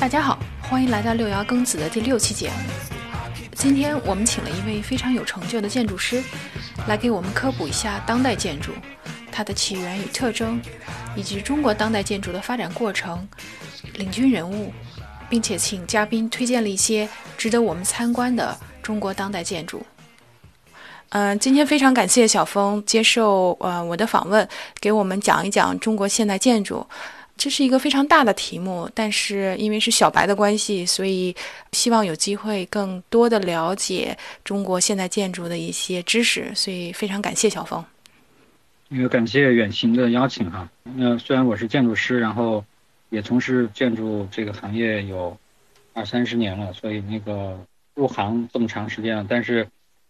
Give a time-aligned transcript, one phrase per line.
[0.00, 2.54] 大家好，欢迎来到六爻庚子的第六期节目。
[3.52, 6.22] 今天我们请了一位非常有成就的建筑师，
[6.88, 8.72] 来给我们科普一下当代建筑，
[9.30, 10.58] 它的起源与特征，
[11.14, 13.28] 以及中国当代建筑的发展过程、
[13.96, 14.72] 领军人物，
[15.28, 17.06] 并且请嘉宾推荐了一些
[17.36, 19.84] 值得我们参观的中国当代建筑。
[21.10, 24.48] 嗯，今天非常感谢小峰接受呃我的访问，
[24.80, 26.86] 给我们讲一讲中国现代建筑。
[27.40, 31.34] 这是一个非常大的题目，但是因为是小白的关系，所以
[31.72, 37.82] 希望有机会更多的了解中国现代建筑的一些知识，所以非常感谢小峰。
[38.90, 40.68] 那个感谢远行的邀请哈。
[40.82, 42.62] 那虽然我是建筑师，然后
[43.08, 45.34] 也从事建筑这个行业有
[45.94, 47.58] 二三十年了，所以那个
[47.94, 49.66] 入行这么长时间了，但是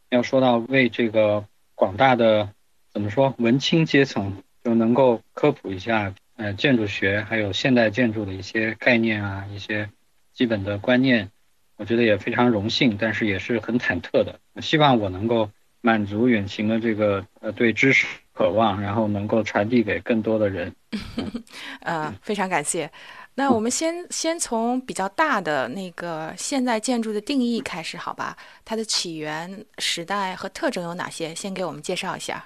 [0.08, 1.44] 要说到为这个
[1.76, 2.48] 广大的
[2.92, 6.12] 怎么说文青阶层，就能够科普一下。
[6.40, 9.86] 呃，建筑学还有现代建筑的一些概念啊，一些
[10.32, 11.30] 基本的观念，
[11.76, 14.40] 我觉得也非常荣幸，但是也是很忐忑的。
[14.62, 15.50] 希望我能够
[15.82, 20.74] 满足远行的这个呃对知识渴望，然后能够传递给更多的人。
[21.84, 22.90] 呃，非常感谢。
[23.34, 28.34] 那我们先先从比较大的那个现代建筑的定义开始，好吧？
[28.64, 31.34] 它的起源、时代和特征有哪些？
[31.34, 32.42] 先给我们介绍一下。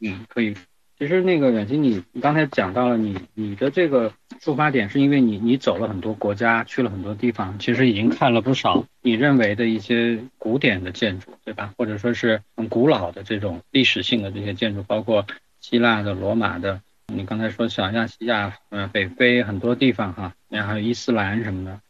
[0.00, 0.56] 嗯，可以。
[0.96, 11.74] 其实那个远近，你你刚才讲到了你你的这个出发点，是因为你你走了很多国家，去了很多地方，其实已经看了不少你认为的一些古典的建筑，对吧？
[11.76, 15.26] 或者说是很古老的这种历史性的这些建筑，包括
[15.60, 16.80] 希腊的、罗马的，
[17.12, 21.80] 你刚才说小亚细亚，嗯，北非很多地方哈，那还有伊斯兰什么的，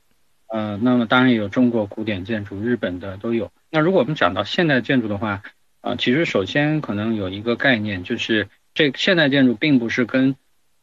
[0.48, 3.52] 呃，那么当然也有中国古典建筑，日本的都有。
[3.70, 5.42] 那如果我们讲到现代建筑的话，
[5.82, 8.48] 啊，其实首先可能有一个概念就是。
[8.74, 10.34] 这现代建筑并不是跟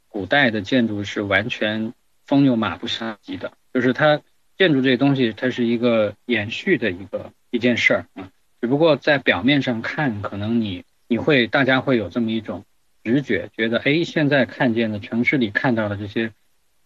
[0.08, 1.94] 古代的建筑是完全
[2.26, 4.22] 风牛马不相及的，就是它
[4.58, 8.30] 建筑这个东西，它是一个延续的一个一件事儿啊。
[8.62, 12.64] 只不过在表面上看，可能你你会大家会有这么一种
[13.04, 16.32] 直觉，觉得哎，现在看见的城市里看到的这些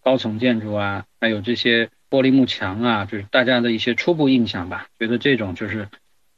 [0.02, 5.88] 高层建筑啊，还有这些玻璃幕墙啊，就是大家的一些初步印象吧，觉得这种就是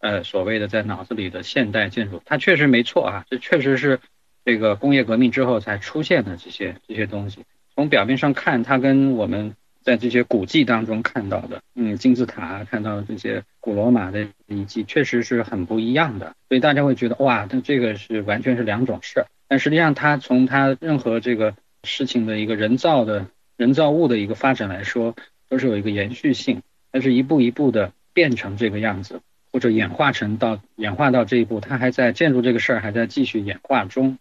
[0.01, 3.99] 呃所谓的在脑子里的现代建筑，它确实没错啊，这确实是。
[4.48, 7.44] 这个工业革命之后才出现的这些这些东西，
[7.75, 16.34] 从表面上看，它跟我们在这些古迹当中看到的，嗯，金字塔看到这些古罗马的遗迹，确实是很不一样的。
[16.48, 19.26] 所以大家会觉得，哇，那这个是完全是两种事儿。
[19.48, 21.54] 但实际上，它从它任何这个
[21.84, 23.26] 事情的一个人造的
[23.59, 25.15] 人造物的一个发展来说，
[25.50, 29.20] 都是有一个延续性，它是一步一步的变成这个样子，
[29.53, 34.16] 或者演化成到演化到这一步，它还在建筑这个事儿还在继续演化中。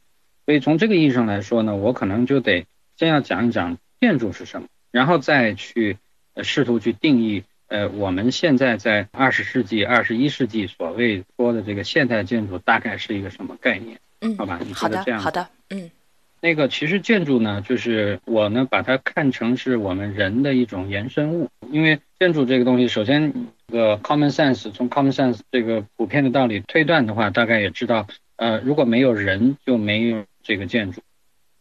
[0.47, 2.65] 所以从这个意义上来说呢，我可能就得
[2.95, 5.97] 先要讲一讲建筑是什么，然后再去
[6.35, 13.99] 呃试图去定义呃我们现在在二十世纪、二十一世纪所谓说的这个现代建筑大概是一个什么概念？
[14.21, 15.91] 嗯，好吧，你觉得，这样好的，嗯，
[16.39, 23.33] 那个其实建筑呢，就是我呢把它看成是我们人的一种延伸物，因为建筑这个东西，首先
[23.67, 28.07] 这个 common sense 从 common sense 这个普遍的道理推断的话，大概也知道，
[28.37, 30.23] 呃，如果没有人就没有。
[30.47, 31.01] 这个建筑，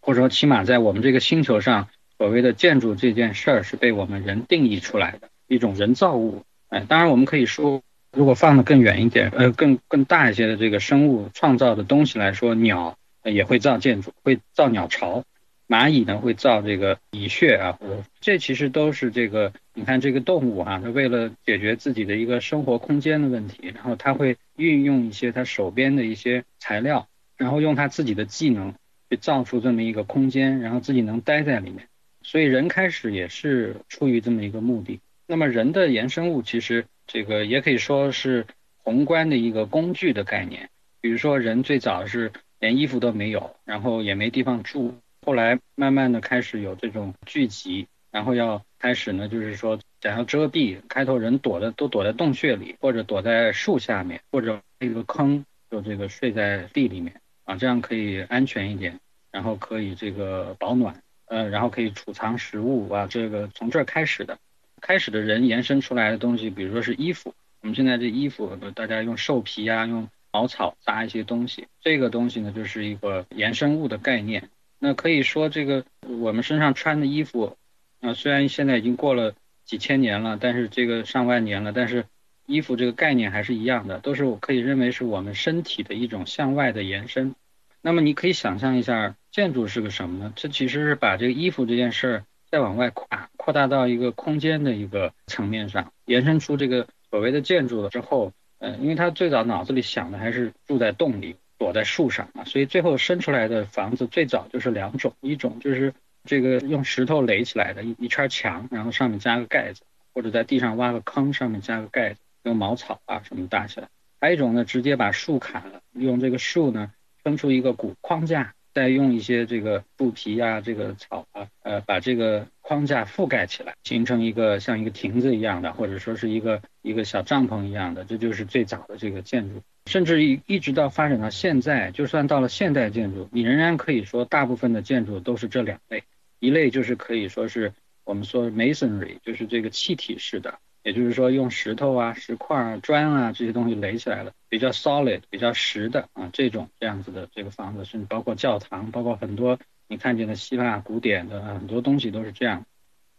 [0.01, 6.45] 或者说起码在我们这个星球上，所谓的建筑这件事儿是被我们人定义出来的一种人造物。
[6.69, 7.83] 哎，当然我们可以说，
[8.13, 15.25] 如果放得更远一点，呃，更更大一些的这个生物创造的东西来说，鸟也会造建筑，会造鸟巢；
[15.67, 17.79] 蚂蚁呢会造这个蚁穴啊，
[18.21, 27.09] 这其实都是这个，你看这个动物哈，它为了解决自己的一个生活空间的问题，然后它会运用一些它手边的一些材料。
[27.37, 28.75] 然后用他自己的技能
[29.11, 31.89] 去造出这么一个空间，然后自己能待在里面。
[32.23, 35.01] 所以人开始也是出于这么一个目的。
[35.27, 38.47] 那么人的衍生物其实这个也可以说是
[38.79, 40.69] 宏观的一个工具的概念。
[41.01, 44.95] 比如说人最早是连衣服都没有，然后也没地方住，
[45.25, 57.21] 后来慢慢的开始有这种聚集，然后要开始呢就是说想要遮蔽，开头人躲的都躲在洞穴里，或者躲在树下面，或者一个坑，就这个睡在地里面。
[57.47, 58.99] 啊，这样可以安全一点，
[59.31, 64.37] 然后可以这个保暖，呃，然后可以储藏食物啊，这个从这儿开始的，
[64.81, 67.33] 开始的人延伸出来的东西，比如说是衣服，
[67.63, 74.51] 我们现在这衣服，大家用兽皮啊，用茅草扎一些东西，这个东西呢就是一个延伸物的概念。
[74.79, 77.57] 那可以说这个我们身上穿的衣服，
[78.01, 79.35] 啊，虽然现在已经过了
[79.65, 82.05] 几千年了，但是这个上万年了，但是。
[82.47, 87.35] 衣服这个概念还是一样的，都是我可以认为是我们身体的一种向外的延伸。
[87.83, 90.33] 那么你可以想象一下，建筑是个什么呢？
[90.35, 93.07] 这其实是把这个衣服这件事儿再往外扩，
[93.37, 105.95] 扩大到一个空间的一个层面上，延伸出这个所谓的建筑了之后，呃，因为他最早脑子里想的还是住在洞里，躲在树上啊，所以最后生出来的房子最早就是两种，一种就是
[106.25, 109.83] 这个用石头垒起来的一一圈墙，然后上面加个盖子，
[110.13, 113.89] 或者在地上挖个坑，上面加个盖子，用茅草啊什么搭起来。
[114.21, 118.55] 还有一种呢，直接把树砍了，用这个树呢撑出一个骨框架。
[118.73, 129.63] 再用一些这个布皮啊，这个草啊，呃，把这个框架覆盖起来，形成一个像一个亭子一样的，或者说是一个一个小帐篷一样的，这就是最早的这个建筑。
[129.87, 136.05] 甚至一一直到发展到现在，就算到了现代建筑，你仍然可以说大部分的建筑都是这两类，
[136.39, 137.73] 一类就是可以说是
[138.05, 140.59] 我们说 masonry，就是这个气体式的。
[140.87, 152.65] 也就是说，用石头啊、石块啊、砖啊这些东西垒起来的，比较 solid、比较实的啊，这种这样子的这个房子，甚至包括教堂，包括很多你看见的希腊古典的很多东西都是这样。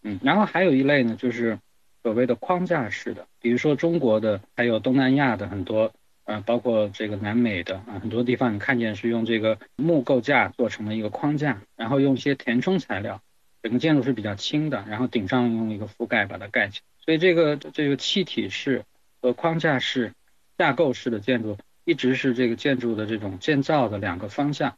[0.02, 1.60] 嗯，然后还有一类呢，就是
[2.04, 5.92] 所谓的框架式的，比如说中国的，还有东南亚的很多，
[6.24, 13.22] 呃，包括这个南美的啊，很多地方你看见是用这个木构架做成了一个框架，然后用一些填充材料，
[13.64, 16.84] 整个建筑是比较轻的，然后顶上用一个覆盖把它盖起来。
[17.04, 18.84] 所以这个这个气体式
[19.22, 20.14] 和框架式、
[20.58, 24.78] 架构式的建筑，一直是这个建筑的这种建造的两个方向。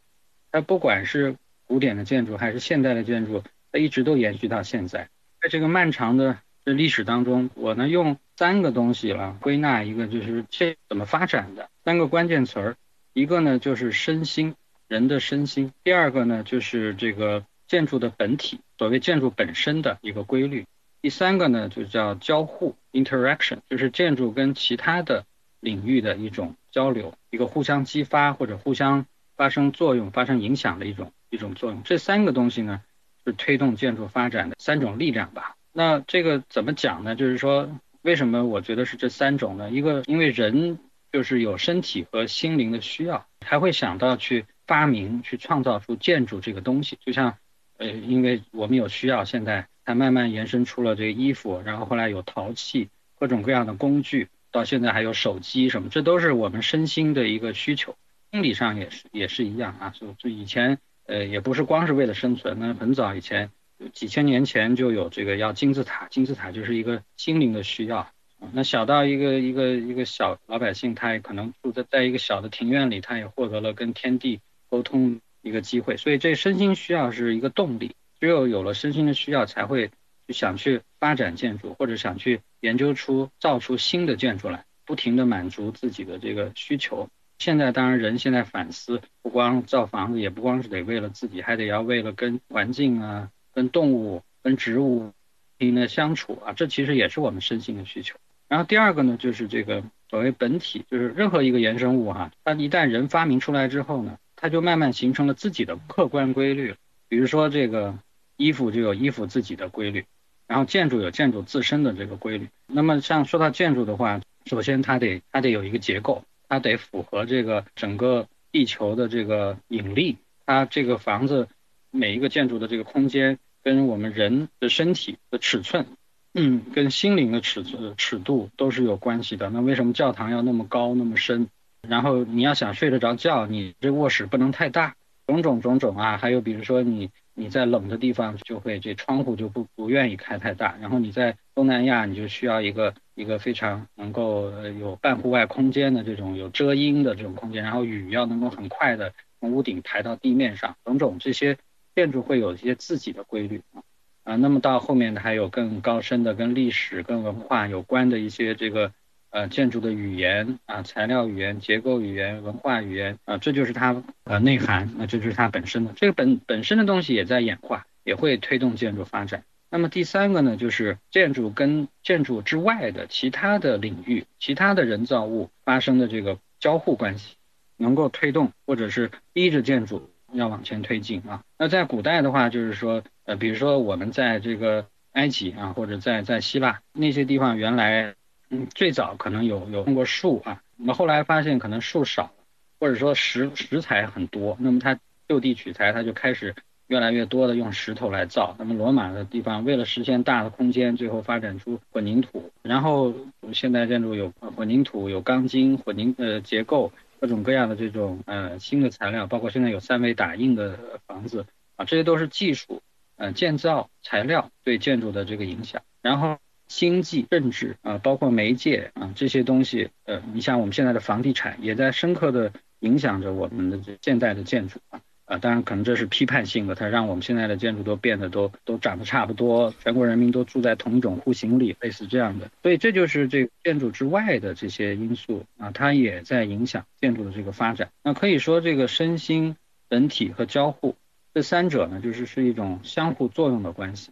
[0.51, 1.35] 它不管是
[1.65, 5.09] 古典的建筑还是现代的建筑，它一直都延续到现在。
[5.41, 12.75] 在这个漫长的这历史当中，我呢用三个东西了归纳一个，就是这怎么发展的三个关键词儿。
[13.13, 14.55] 一个呢就是身心，
[14.87, 20.65] 人的身心；第二个呢就是这个建筑的本体，所谓建筑本身的一个规律。
[21.01, 25.25] 第三个呢，就叫交互 （interaction），就是建筑跟其他的
[25.59, 29.05] 领域的一种交流，一个互相激发或者互相
[29.35, 31.83] 发生作用、发生影响的一种一种作用。
[31.83, 32.81] 这三个东西呢，
[33.25, 35.57] 是推动建筑发展的三种力量吧。
[35.73, 37.17] 那这个怎么讲呢？
[37.17, 37.69] 就是说，
[38.01, 39.69] 为什么我觉得是这三种呢？
[39.69, 40.79] 一个，因为人
[41.11, 46.97] 就是有身体和心灵的需要，才会想到去发明、去创造出建筑这个东西。
[47.05, 47.37] 就像，
[47.79, 49.65] 呃，因为我们有需要，现在。
[49.85, 57.95] 它慢慢延伸出了这个衣服，然后后来有陶器，各种各样的工具，到现在还有手机什么，这都是我们身心的一个需求，
[58.31, 59.89] 心理上也是也是一样啊。
[59.99, 60.77] 就就以前
[61.07, 63.49] 呃也不是光是为了生存，那很早以前
[63.91, 68.07] 几千年前就有这个要金字塔，金字塔就是一个心灵的需要。
[68.53, 74.39] 那小到一个一个一个小老百姓，他也可能住在在一个小的庭院里，他也获得了跟天地
[74.69, 77.95] 沟通一个机会，所以这身心需要是一个动力。
[78.19, 79.91] 只有有了身心的需要，才会
[80.27, 87.07] 去想去发展建筑，或者想去研究出造出新的建筑来，不停的满足自己的这个需求。
[87.37, 95.13] 现在当然人现在反思，不光造房子，也不光是得为了自己，还得要为了跟环境啊、跟动物、跟植物
[95.57, 98.17] 平的相处啊，这其实也是我们身心的需求。
[98.49, 106.75] 然后第二个呢，就是这个所谓本体，就是任何一个衍生物哈，它一旦人发明出来之后呢，它就慢慢形成了自己的客观规律。
[107.07, 107.99] 比如说这个。
[108.41, 110.05] 衣服就有衣服自己的规律，
[110.47, 112.47] 然后建筑有建筑自身的这个规律。
[112.67, 120.15] 那么像说到建筑的话，首先它得它得有一个结构，它得符合这个整个地球的这个引力。
[120.45, 121.49] 它这个房子
[121.91, 125.85] 每一个建筑的这个空间跟我们人的身体的尺寸，
[126.33, 129.49] 嗯，跟心灵的尺寸尺度都是有关系的。
[129.49, 131.49] 那为什么教堂要那么高那么深？
[131.89, 134.95] 然后你要想睡得着觉，你这卧室不能太大，
[135.27, 136.17] 种种种种啊。
[136.17, 137.09] 还有比如说你。
[137.35, 151.57] 你在冷的地方就会这窗户就不不愿意开太大，然后你在东南亚你就需要一个一个非常能够有半户外空间的这种有遮阴的这种空间，然后雨要能够很快的从屋顶排到地面上，种种这些
[151.95, 153.79] 建筑会有一些自己的规律啊
[154.25, 158.91] 啊，那么到后面的还有更高深的跟历史跟文化有关的一些这个。
[159.31, 169.43] 呃，建筑的语言啊，材料语言、结构语言、文化语言啊，这就是它呃内涵，那这就是它本身的这个本本身的东西也在演化，也会推动建筑发展。
[169.69, 177.35] 那么第三个呢，就是建筑跟建筑之外的其他的领域、其他的人造物发生的这个交互关系，
[177.77, 181.43] 能够推动或者是逼着建筑要往前推进啊。
[181.55, 188.15] 那在古代的话，就是说呃，比如说我们在这个埃及啊，或者在在希腊那些地方，原来。
[188.49, 192.31] 嗯，最早可能有有用过树啊，那么后来发现可能树少，
[192.79, 196.55] 或者说石石材很多，那么它就地取材，它就开始
[196.87, 198.55] 越来越多的用石头来造。
[198.57, 203.13] 那么罗马的地方为了实现大的空间，最后发展出混凝土，然后
[203.53, 211.45] 现代建筑有混凝土、有钢筋、混凝呃结构，各种各样的这种呃新的材料，包括现在有三维打印的房子。
[211.75, 212.81] 啊，这些都是技术
[213.15, 216.37] 呃建造材料对建筑的这个影响，然后
[216.69, 225.01] 经济、政治啊，包括媒介啊这些东西，呃，你像我们现在的房地产也在深刻的影响着我们的现代的建筑啊。
[225.25, 232.49] 啊，当然可能这是批判性的，它让我们现在的建筑都变得都都长得差不多，全国人民都住在同一种户型里，类似这样的。
[232.63, 237.89] 所以这就是这建筑之外的这些因素啊，它也在影响建筑的这个发展。
[238.03, 239.55] 那可以说这个身心
[239.87, 240.95] 本体和交互
[241.31, 244.09] 这三者呢，就是是一种相互作用的关系。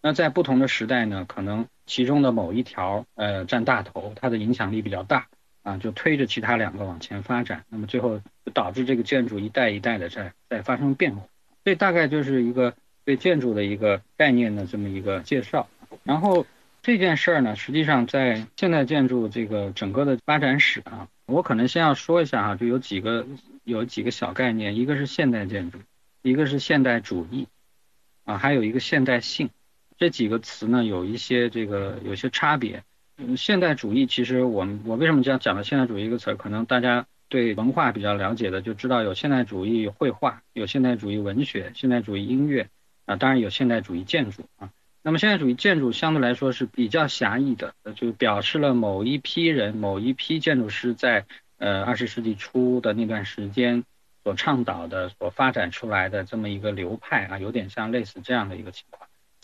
[0.00, 5.26] 那在不同的时代呢，可能其中的某一条呃占大头，它的影响力比较大。
[5.64, 11.22] 啊，就推着其他两个往前发展，那么最后就导致这个建筑一代一代的在在发生变化。
[11.62, 12.72] 这大概就是一个
[13.04, 15.68] 对建筑的一个概念的这么一个介绍。
[16.04, 16.46] 然后
[16.80, 23.26] 这件事儿呢，实际上在现代建筑这个整个的发展史啊，我可能先要说一下哈，就有几个
[23.64, 25.80] 有几个小概念，一个是现代建筑，
[26.22, 27.46] 一个是现代主义，
[28.24, 29.50] 啊，还有一个现代性。
[29.98, 32.84] 这几个词呢，有一些这个有些差别。
[33.16, 36.34] 嗯，现代主义其实我们我为什么讲讲了现代主义一个词？
[36.36, 42.68] 可能大家对文化比较了解的就知道有现代主义绘画，有现代主义文学，现代主义音乐
[43.06, 44.70] 啊，当然有现代主义建筑啊。
[45.02, 51.24] 那么现代主义建筑相对来说是比较狭义的，就表示了某一批人、某一批建筑师在
[51.56, 53.84] 呃二十世纪初的那段时间
[54.22, 58.97] 所倡导的、所发展出来的这么一个流派啊，有点像类似这样的一个情况。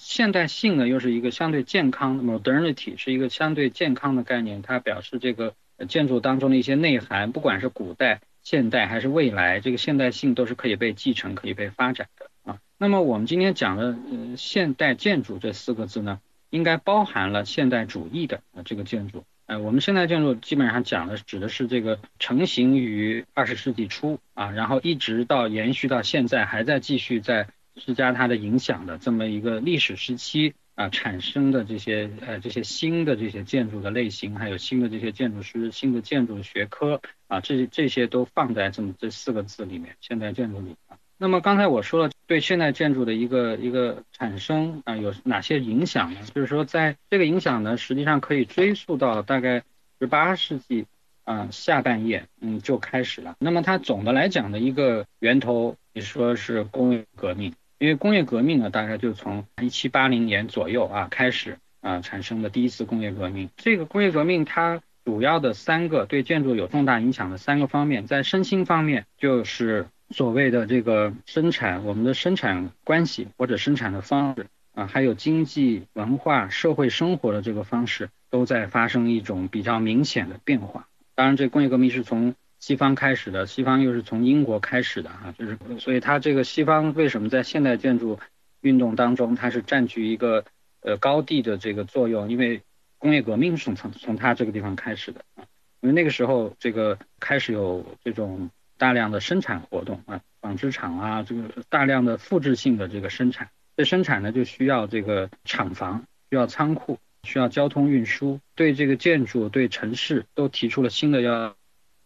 [0.07, 5.55] 现代性呢，又是一个相对健康的 modernity，是一个相对健康的概念，它表示这个
[5.89, 12.59] 建筑当中的一些内涵，不管是古代、现代还是未来，这个现代性都是可以被继承、可以被发展的啊。
[12.77, 16.21] 那么我们今天讲的呃现代建筑这四个字呢，
[16.51, 19.25] 应该包含了现代主义的这个建筑。
[19.47, 27.49] 呃，我们现代建筑基本上讲的指的是这个成型于二十世纪初啊，然后一直到延续到现在，还在继续在。
[27.77, 40.77] 施加它的影响的这么一个历史时期啊产生的这些呃这些新的这些建筑的类型，还有新的这些建筑师、新的建筑学科啊，这这些都放在这么这四个字里面，现代建筑里。
[41.17, 46.21] 那么刚才我说了，对现代建筑的一个一个产生啊有哪些影响呢？
[46.35, 49.63] 就是说在这个影响呢，实际上可以追溯到大概
[50.01, 50.87] 十八世纪
[51.23, 53.37] 啊下半叶嗯就开始了。
[53.39, 57.55] 那么它总的来讲的一个源头，你说是工业革命。
[57.85, 63.51] 因为工业革命呢，大概就从一七八零年左右啊开始啊产生的第一次工业革命。
[63.59, 80.89] 这个工业革命它主要的三个对建筑有重大影响的三个方面，在身心方面就是所谓的这个生产，我们的生产关系或者生产的方式啊，还有经济、文化、社会生活的这个方式都在发生一种比较明显的变化。
[81.15, 88.19] 当然，这工业革命是从西方开始的，西方又是从英国开始的哈，就是所以它这个西方为什么在现代建筑
[88.63, 90.47] 运动当中，它是占据一个
[90.81, 92.31] 呃高地的这个作用？
[92.31, 92.63] 因为
[92.97, 95.45] 工业革命是从从它这个地方开始的啊，
[95.83, 111.55] 因为那个时候这个开始有这种大量的生产活动啊，纺织厂啊，这个大量的复制性的这个生产，这生产呢就需要这个厂房，需要仓库，需要交通运输，对这个建筑对城市都提出了新的要。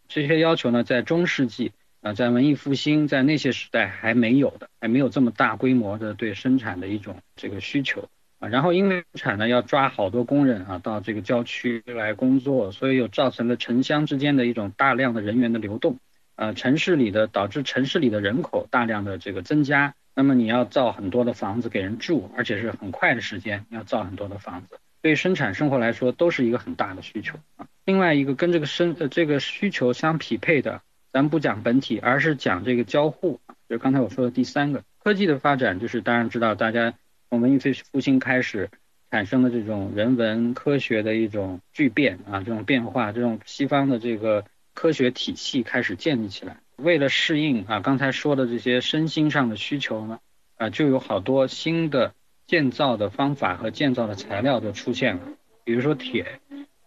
[0.08, 8.48] 这些要求呢，在中世纪啊，在文艺复兴，在那些时代还没有的，还没有这么大规模的对生产的一种这个需求啊。
[8.48, 15.98] 然后因为生产呢要抓好多工人啊到这个郊区来工作，所以又造成了城乡之间的一种大量的人员的流动
[16.36, 16.54] 啊。
[16.54, 24.78] 城市里的导致城市里的人口大量的这个增加，那么你要造很多的房子给人住，而且是很快的时间要造很多的房子。
[25.08, 27.66] 对生产生活来说都是一个很大的需求啊。
[27.86, 30.82] 另外一个跟这个生呃这个需求相匹配的，
[31.14, 36.92] 咱不讲本体，而是讲这个交互，就刚才我说的第三个科技的发展，就是当然知道大家
[37.30, 37.58] 从文艺
[37.90, 38.68] 复兴开始
[39.10, 50.18] 产生的这种人文科学的一种巨变啊，这种变化，这种西方的这个科学体系开始建立起来，为了适应啊刚才说的这些身心上的需求呢，
[50.58, 52.12] 啊就有好多新的。
[52.48, 55.22] 建造的方法和建造的材料都出现了，
[55.64, 56.40] 比如说铁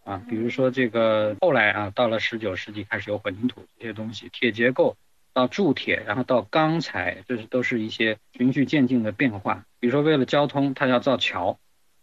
[0.04, 4.98] 啊，比如说这个后来啊，到了十九世纪开始有混凝土这些东西，铁结构
[5.34, 9.64] 到铸铁，然后到钢材，这是都是一些循序渐进的变化。
[9.80, 11.60] 比如说为了交通，它要造桥，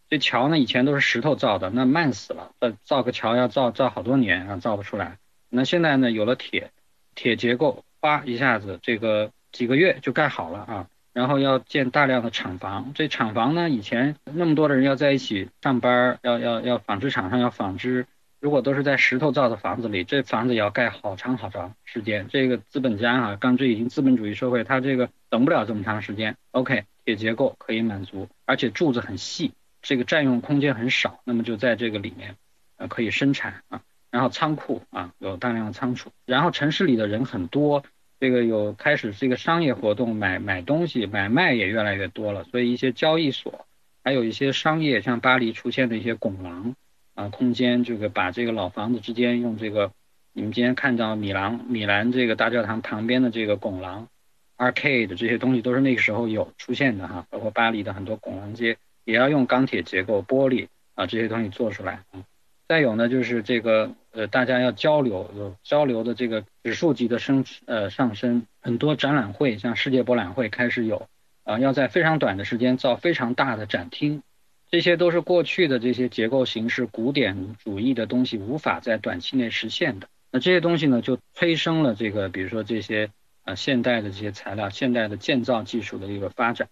[0.08, 5.18] 这桥呢以前都是石头造的，那慢死了，呃，造个桥要造造好多年啊，造不出来。
[5.48, 6.70] 那现在呢有了铁，
[7.16, 10.86] 铁结构，哗一下子这个几个月就盖好了啊。
[11.18, 18.06] 然后要建大量的厂房，这厂房呢，以前那么多的人要在一起上班，要要要纺织厂上要纺织，
[18.38, 22.28] 如果都是在石头造的房子里，这房子也要盖好长好长时间。
[22.28, 26.36] 这个资本家啊，刚这已经资本主义社会，他这个等不了这么长时间。
[26.52, 29.50] OK，铁结构可以满足，而且柱子很细，
[29.82, 32.36] 这个占用空间很少，那么就在这个里面
[32.76, 33.80] 呃可以生产啊。
[34.12, 37.82] 然后仓库啊有大量的仓储，然后城市里的人很多，
[38.20, 43.66] 这个有开始这个商业活动，买买东西买卖也越来越多了，所以一些交易所，
[44.02, 46.74] 还有一些商业，像巴黎出现的一些拱廊
[47.14, 49.92] 啊空间，这个把这个老房子之间用这个，
[50.32, 54.08] 你们今天看到米兰米兰这个大教堂旁边的这个拱廊
[54.56, 62.24] ，arcade 这些东西都是那个时候有出现的哈，包括巴黎的很多拱廊街也要用钢铁结构、玻璃啊这些东西做出来啊。
[62.68, 71.08] 再有呢，就是这个呃，大家要交流，有交流的这个指数级的升呃上升，很多展览会，像世界博览会开始有，
[71.44, 74.22] 啊，要在非常短的时间造非常大的展厅，
[74.70, 80.06] 这些都是过去的这些结构形式古典主义的东西无法在短期内实现的。
[80.30, 83.08] 那这些东西呢，就催生了这个，比如说这些
[83.44, 86.68] 呃现代的这些材料，现代的建造技术的一个发展，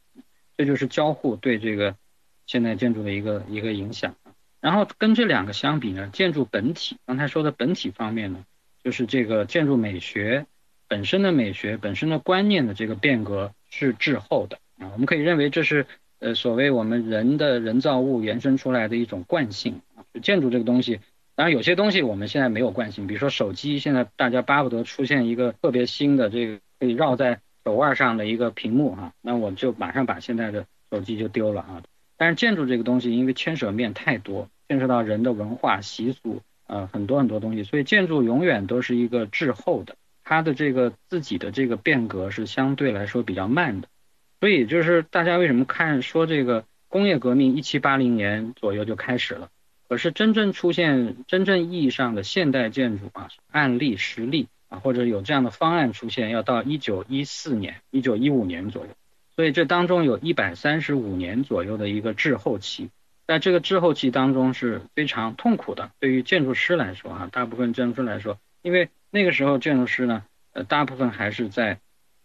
[0.59, 1.97] 这就是交互对这个
[2.45, 4.15] 现代建筑的一个一个影响。
[4.67, 8.45] 然后跟这两个相比呢，建筑本体，刚才说的本体方面呢，
[8.83, 10.45] 就是这个建筑美学
[10.89, 14.91] 本身的美学本身的观念的这个变革是滞后的啊。
[14.93, 15.87] 我们可以认为这是
[16.19, 20.03] 呃所谓我们人的人造物延伸出来的一种惯性啊。
[20.21, 20.99] 建筑这个东西，
[21.37, 31.85] 当然有些东西我们现在没有惯性，比如说手机，现在大家巴不得出现一个特别新的这个可以绕在手腕上的一个屏幕哈，那我就马上把现在的手机就丢了啊。
[32.17, 34.49] 但是建筑这个东西，因为牵涉面太多。
[34.69, 43.89] 牵涉到人的文化习俗，呃，很多很多东西，所以建筑永远都是一个滞后的，它的这个自己的这个变革是相对来说比较慢的。
[44.41, 49.49] 所以就是大家为什么看说这个工业革命一七八零年左右就开始了，
[49.89, 58.91] 可是真正出现真正意义上的现代建筑啊案例实例啊或者有这样的方案出现，要到一九一四年、一九一五年左右，
[59.37, 62.91] 所以这当中有一百三十五年左右的一个滞后期。
[63.27, 71.79] 在这个滞后期当中是非常痛苦的，对于建筑师来说啊，大部分建筑师来说，因为那个时候建筑师呢，呃，大部分还是在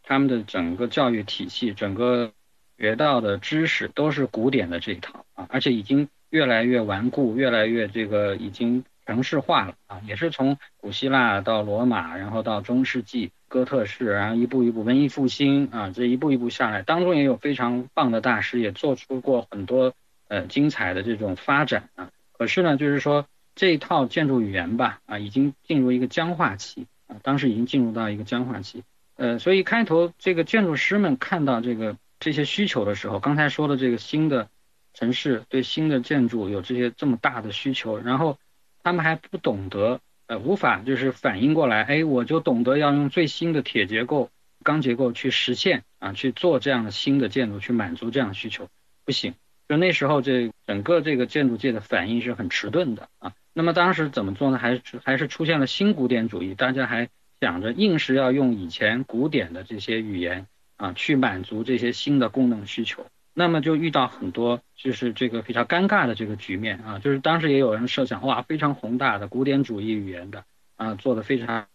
[0.04, 2.32] 他们的整个教育体系、整个
[2.78, 19.96] 学到的知识都是古典的这一套啊，而且已经越来越顽固，越来越这个已经城市化了啊，也是从古希腊到罗马，然后到中世纪哥特式，然后一步一步文艺复兴啊，这一步一步下来，当中也有非常棒的大师，也做出过很多。
[20.32, 28.86] 呃，精彩的这种发展啊，可是呢，就是说这一套建筑语言吧，啊，已经进入一个僵化期啊，当时已经进入到一个僵化期，
[29.18, 34.48] 呃，所以开头这个建筑师们看到这个这些需求的时候，刚才说的这个新的
[34.94, 38.38] 城市对新的建筑有这些这么大的需求，然后
[38.84, 44.30] 他们还不懂得，呃，无法就是反应过来，哎，我就懂得要用最新的铁结构、
[44.64, 48.70] 钢结构去实现啊，去做这样的新的建筑，去满足这样的需求，
[49.04, 49.34] 不行。
[49.72, 53.32] 就那时候，这整个这个建筑界的反应是很迟钝的啊。
[53.54, 54.58] 那么当时怎么做呢？
[54.58, 57.08] 还是还是出现了新古典主义，大家还
[57.40, 63.06] 想着硬是要用以前古典的这些语言啊，去满足这些新的功能需求。
[63.34, 70.44] 那么就遇到很多就是这个比较尴尬的这个局面啊，就是当时也有人设想，哇，非常宏大的古典主义语言的
[70.76, 71.71] 啊，做的非常。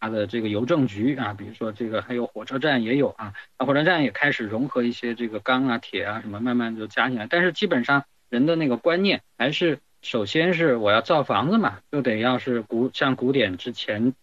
[0.00, 7.26] 它的这个邮政局啊，比如说这个还有火车站也有啊，啊火车站也开始融合一些这个钢啊铁啊什么，慢慢就加进来。
[7.28, 14.14] 但是基本上人的那个观念还是，首先是我要造房子嘛，就得要是古像古典之前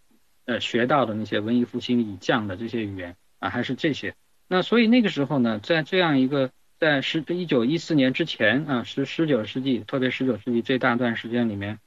[0.45, 4.15] 呃学到的那些文艺复兴以降的这些语言啊，还是这些。
[4.47, 11.77] 那所以那个时候呢，在这样一个在十一九一四年之前啊，十十九世纪，特别十九世纪这大段时间里面，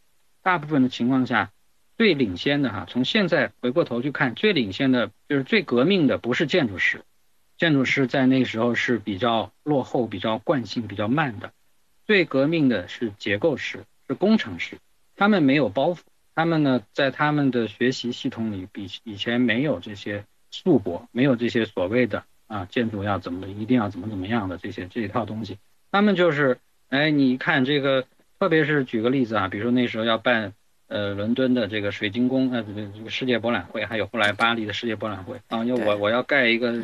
[0.44, 1.50] 大部分的情况下。
[2.00, 7.02] 最领先的哈，从现在回过头去看，最领先的就是最革命的，不是建筑师，
[7.58, 11.52] 建筑师在那个时候是比较落后、比较惯性、比较慢的。
[12.06, 14.78] 最革命的是结构师，是工程师，
[15.14, 15.98] 他们没有包袱，
[16.34, 25.58] 他们呢在他们的学习系统里比以前没有这些束缚，没有这些所谓的啊建筑要怎么一定要怎么怎么样的这些这一套东西，
[25.92, 26.56] 他们就是
[26.88, 28.06] 哎，你看这个，
[28.38, 30.54] 特别是举个例子啊，比如说那时候要办。
[30.90, 36.74] 呃，伦敦的这个水晶宫，呃，这个这个世界博览会，还有后来巴黎的世界博览会啊，因为我我要盖一个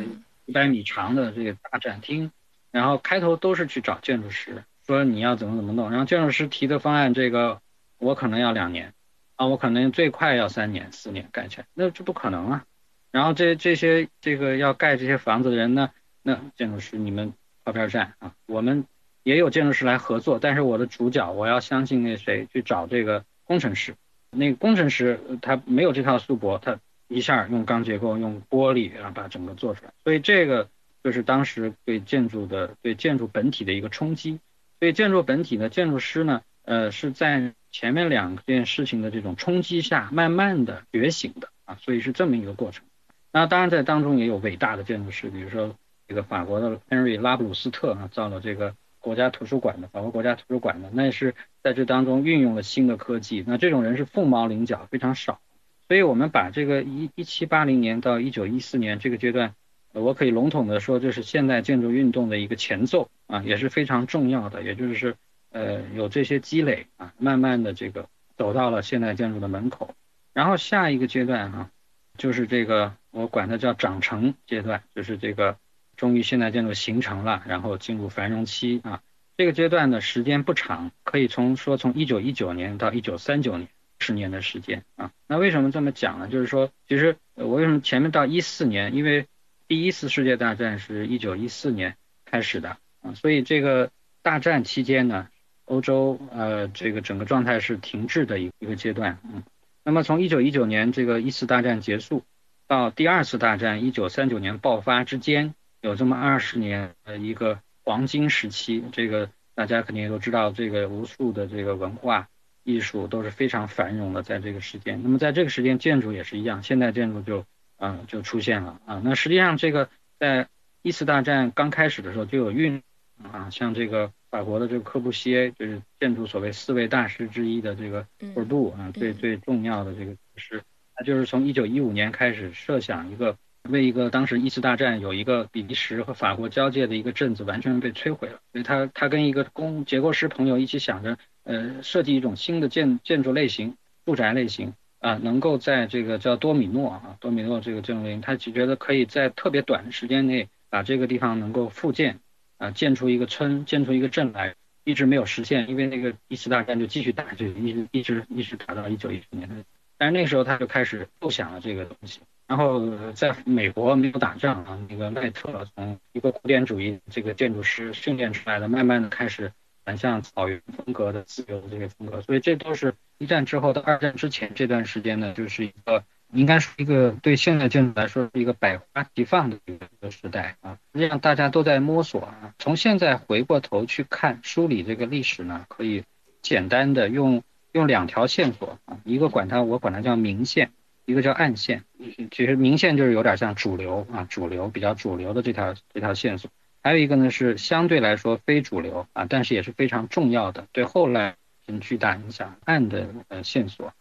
[0.45, 2.31] 一百米长的这个大展厅，
[2.71, 7.59] 然后开头都是去找建筑师，说你要怎么怎么弄，然后建筑师提的方案，这个
[7.97, 8.93] 我可能要两年，
[9.35, 12.63] 啊，我可能最快要三年四年盖起来，那这不可能啊。
[13.11, 15.91] 然后这这些这个要盖这些房子的人呢，
[16.23, 17.33] 那建筑师你们
[17.65, 18.85] 靠边站啊，我们
[19.23, 23.25] 也有建筑师来合作，但是我的主角我要相信那谁去找这个。
[23.47, 23.95] 工程师，
[24.29, 29.91] 那个工程师他没有这套素帛，他一下用钢结构、用玻璃啊把整个做出来。
[30.03, 30.69] 所以这个
[31.03, 34.39] 就是当时对建筑的对建筑本体的一个冲击。
[34.79, 42.85] 所以建筑本体呢，建筑师呢，呃，是在前面两件事情的这种冲击下，慢慢的觉醒的啊，所以是这么一个过程。
[43.31, 45.75] 那当然在当中也有伟大的建筑师，比如说
[46.07, 48.75] 这个法国的 Henry ·拉布鲁斯特啊，造了这个
[49.07, 53.41] 国家图书馆的法国国家图书馆的，那是在这当中运用了新的科技。
[53.47, 55.39] 那这种人是凤毛麟角，非常少。
[55.87, 59.55] 所以我们把这个一一七八零年到一九一四年这个阶段，
[59.93, 64.61] 我可以笼统的说，这是现代建筑运动的一个前奏啊，也是非常重要的。
[64.61, 65.15] 也就是
[65.51, 69.95] 呃有这些积累啊，慢慢的这个走到了现代建筑的门口。
[70.33, 71.69] 然后下一个阶段哈，
[72.17, 75.55] 就是这个我管它叫长成阶段，就是这个
[75.97, 79.01] 终于现代建筑形成了，然后进入繁荣期啊。
[79.35, 83.67] 这个阶段呢时间不长，可以从说从一九一九年到一九三九年。
[83.99, 86.27] 十年的时间啊，那为什么这么讲呢？
[86.27, 89.25] 就是说，其实我为什么前面到一四年，因为
[89.67, 93.89] 第一次世界大战是一九一四年开始的啊，所以这个
[94.21, 95.27] 大战期间呢，
[95.65, 99.41] 欧洲呃这个整个状态是停滞的一一个阶段，嗯，
[99.83, 102.23] 那么从一九一九年这个一次大战结束
[102.67, 105.55] 到第二次大战一九三九年爆发之间，
[105.87, 112.27] 有这么二十年的一个黄金时期，这个大家肯定也都知道，这个无数的这个文化。
[112.63, 115.01] 艺术都是非常繁荣的，在这个时间。
[115.01, 117.45] 那么在这个时间，建筑也是一样，现代建筑就
[117.77, 119.01] 啊就出现了啊。
[119.05, 119.87] 那实际上这个
[120.19, 120.49] 在
[120.81, 122.83] 一次大战刚开始的时候就有运
[123.23, 130.61] 啊，像这个法国的这个科布西耶，就是建筑所谓四位大师之一的这个波尔杜啊，最最重要的这个师，
[130.93, 133.37] 他就是从一九一五年开始设想一个。
[133.69, 143.75] 为一个当时一次大战有一个比利时和法国交界的一个镇子完全被摧毁了，所以他他跟一个工结构师朋友一起想着，呃，设计一种新的建建筑类型，
[144.05, 152.19] 住宅类型啊，能够在这个叫多米诺啊，多米诺这个建筑类型，他就觉得可以在特别短的时间内把这个地方能够复建
[152.57, 159.65] 啊，建出一个村，建出一个镇来，一直没有实现，因为那个一次大战就继续打，就一直一直一直打到一九一九年，
[159.97, 162.21] 但是那时候他就开始构想了这个东西。
[162.47, 169.51] 然后在美国没有打仗啊，那个赖特从一个古典主义这个建筑师训练出来的，慢慢的开始
[169.83, 180.77] 转向草原风格的自由的这个风格，所以这都是一战之后到二战之前这段时间呢，就是一个应该是一个对现代建筑来说是一个百花齐放的一个时代啊。
[180.93, 182.53] 实际上大家都在摸索啊。
[182.59, 186.05] 从现在回过头去看梳理这个历史呢，可以
[186.41, 190.71] 简单的用用两条线索啊，一个管它我管它叫明线。
[191.07, 191.85] 一个叫暗线，
[192.31, 196.51] 其实明线就是有点像主流啊，主流比较主流的这条这条线索。
[196.83, 203.93] 还有一个呢是相对来说非主流啊，但是也是非常重要的，对后来很巨大影响暗的呃线索。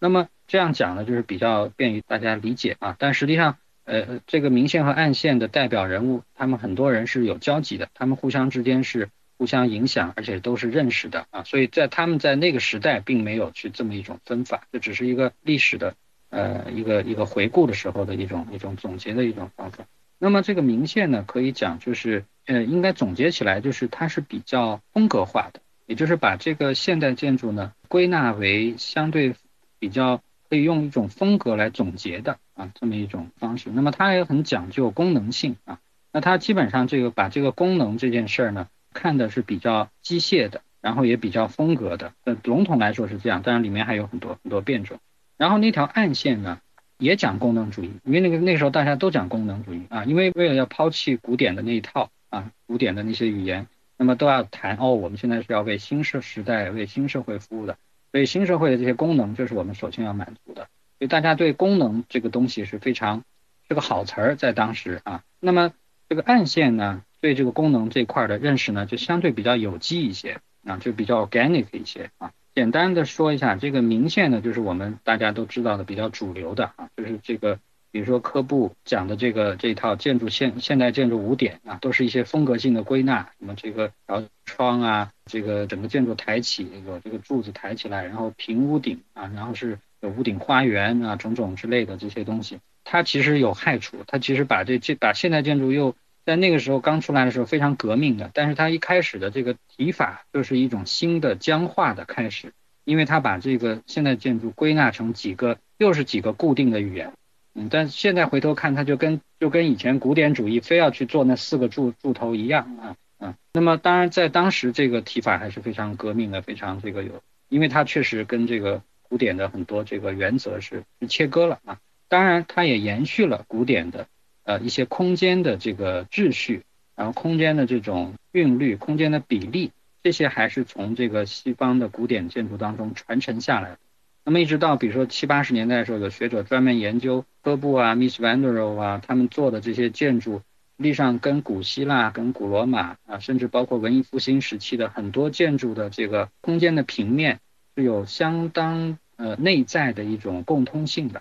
[0.00, 2.96] 那么这样讲呢，就是比较便于大家理解啊。
[2.98, 11.44] 但实际上，呃，这个明线和暗线的代表人物，他们很多人是有交集的，他们互相之间是互相影响，而且都是认识的啊。
[11.44, 15.94] 所以在他们在那个时代并没有去这么一种分法，这只是一个历史的。
[16.30, 19.84] 呃，一个一个回顾的时候的一种一种总结的一种方法。
[20.18, 29.34] 那么这个明线呢，可以讲就是呃，应该总结起来就是它是比较风格化的，也就是把这个现代建筑呢归纳为相对
[29.78, 33.70] 比较可以用一种风格来总结的啊这么一种方式。
[33.72, 35.78] 那么它也很讲究功能性啊，
[36.12, 42.12] 那它基本上这个把这个功能这件事儿呢看的是比较机械的，然后也比较风格的。
[42.24, 44.98] 呃，笼统来说是这样，当然里面还有很多很多变种。
[45.38, 46.60] 然后那条暗线呢，
[46.98, 57.78] 也讲功能主义，因为那个那时候大家都讲功能主义啊，因为为了要抛弃古典的那一套啊，古典的那些语言，那么都要谈哦，我们现在是要为新社时代、为新社会服务的，
[58.10, 60.62] 所以新社会的这些功能就是我们首先要满足的，
[60.98, 63.22] 所以大家对功能这个东西是非常
[63.68, 65.22] 是个好词儿在当时啊。
[65.38, 65.72] 那么
[66.08, 72.32] 这个暗线呢，对这个功能这块的认识呢，就相对比较有机一些啊，就比较 organic 一些啊。
[72.58, 77.60] 简单的说一下，这个明线呢，就是我们大家都知道的比较主流的啊，就是这个，
[77.92, 95.94] 比如说科布讲的这个这套建筑现现代建筑五点啊，都是一些风格性的归纳，什么这个条窗啊，这个整个建筑抬起，有这个柱子抬起来，然后平屋顶啊，然后是有屋顶花园啊，种种之类的这些东西，它其实有害处，它其实把这这把现代建筑又。
[96.28, 102.52] 在那个时候刚出来的时候非常革命的，但是它一开始的这个提法就是一种新的僵化的开始，
[102.84, 107.14] 因为它把这个现代建筑归纳成几个又是几个固定的语言，
[107.54, 124.06] 嗯，但现在回头看，它就跟就跟以前古典主义非要去做那四个柱柱头一样啊啊，那么当然在当时这个提法还是非常革命的，非常这个有，因为它确实跟这个古典的很多这个原则是是切割了啊，当然它也延续了古典的。
[124.48, 126.62] 呃一些空间的这个秩序，
[126.96, 133.78] 然后空间的这种韵律、空间的比例，这些还是从这个西方的古典建筑当中传承下来的。
[134.24, 140.40] 那么一直到比如说七八十年代的时候，有学者专门研究科布啊、Miss Vanderow 啊，他们做的这些建筑，
[140.78, 147.40] 实际上跟古希腊、跟古罗马啊，甚至包括文艺复兴时期的很多建筑的这个空间的平面
[147.76, 151.20] 是有相当呃内在的一种共通性的，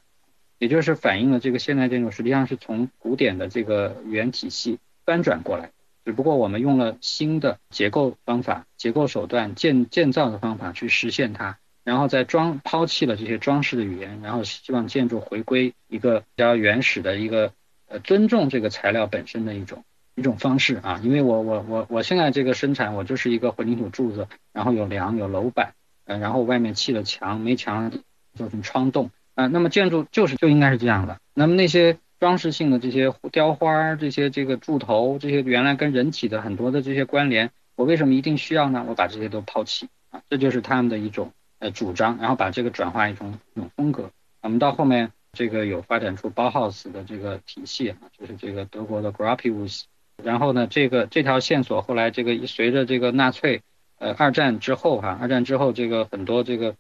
[0.59, 5.71] 也就是反映了这个现代建筑实际上是从古典的这个语言体系翻转过来，
[6.05, 11.57] 只不过我们用了新的结构方法、结构手段、建建造的方法去实现它。
[11.83, 17.53] 然后再装抛弃了这些装饰的语言，然后希望建筑回归一个比较原始的一个
[17.87, 20.99] 呃尊重这个材料本身的一种一种方式啊。
[21.01, 27.89] 因为我我我我现在这个生产，我就是一个混凝土柱子，然后有梁有楼板，呃，然后外面砌了墙，没墙
[28.33, 29.47] 做成窗洞啊。
[29.47, 31.17] 那么建筑就是就应该是这样的。
[31.33, 38.83] 那么那些装饰性的这些雕花、这些这个柱头、这些原来跟人体的很多的这些关联，我为什么一定需要呢？
[38.85, 41.31] 我把这些都抛弃啊，这就是他们的一种。
[41.59, 44.11] 呃，主张，然后把这个转化一种一种风格。
[44.43, 49.85] 我们到后面这个有发展出包豪斯的这个体系啊，就是这个德国的 Gropius。
[50.23, 53.63] 然后呢，这个这条线索后来这个随着这个纳粹，
[53.97, 56.75] 呃，二战之后哈，二战之后这个很多这个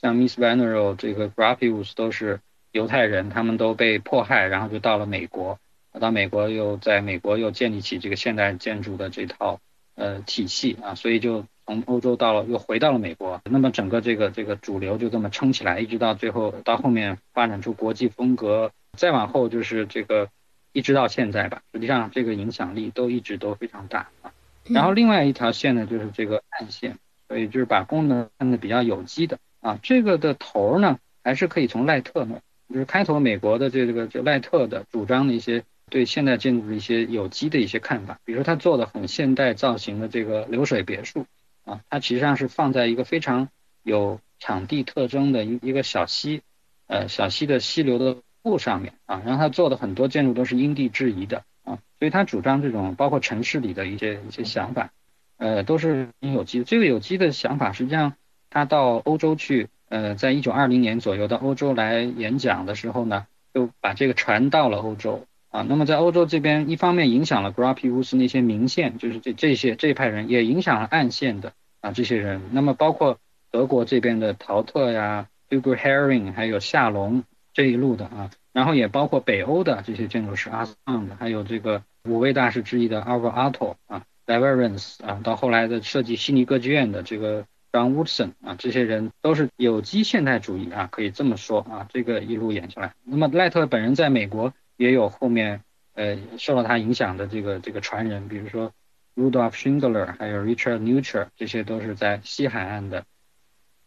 [0.00, 2.40] 像 Miss Van der Rohe 这个 Gropius 都是
[2.72, 5.58] 犹太人，他们都被迫害，然后就到了美国，
[5.98, 9.60] 到美国又在美国又建立起这个现代建筑的这套
[9.94, 11.44] 呃体系啊，所以就。
[11.66, 20.28] 从欧洲到了，又回到了美国，那么整个这个这个主流就这么撑起来，一直到最后到后面发展出国际风格，再往后就是这个
[20.72, 24.32] 一直到现在吧，实际上这个影响力都一直都非常大啊。
[24.64, 29.78] 然后另外一条线呢，就是这个暗线，所以就是把功能看的比较有机的啊。
[29.82, 41.26] 这个的头呢，还是可以从赖特那，就是开头美国的这个就赖特的主张的一些对现代建筑的一些有机的一些看法，比如说他做的很现代造型的这个流水别墅。
[41.62, 43.48] 啊，它实际上是放在一个非常
[43.82, 46.40] 有场地特征的一一个小溪，
[46.86, 54.90] 呃，小溪的溪流的路上面啊，然后他做的很多建筑都是因地制宜的啊，所以他主张这种包括城市里的一些一些想法，
[55.36, 56.64] 呃，都是有机。
[56.64, 58.14] 这个有机的想法，实际上
[58.50, 65.24] 他到欧洲去，呃，在一九二零年左右到欧洲来演讲的时候呢，就把这个传到了欧洲。
[65.50, 72.40] 啊，那么在欧洲这边，一方面影响了 Gropius 那些明线，就是这这些这一派人，也影响了暗线的啊这些人。
[72.52, 73.18] 那么包括
[73.50, 87.94] 德国这边的陶特呀、Hugo Herring，还有夏隆这一路的啊，然后也包括北欧的这些建筑师阿桑的，还有这个五位大师之一的 Alvar Aalto 啊 d e v e r e n c e 啊，到后来的设计悉尼歌剧院的这个 John
[87.94, 92.94] Woodson 啊，这些人都是有机现代主义啊，可以这么说啊，这个一路演下来。
[93.04, 94.52] 那么赖特本人在美国。
[94.80, 95.60] 也有后面
[95.92, 98.72] 呃受到他影响的这个这个传人，比如说
[99.14, 103.04] Rudolf Schindler，还有 Richard Neutra，这些都是在西海岸的，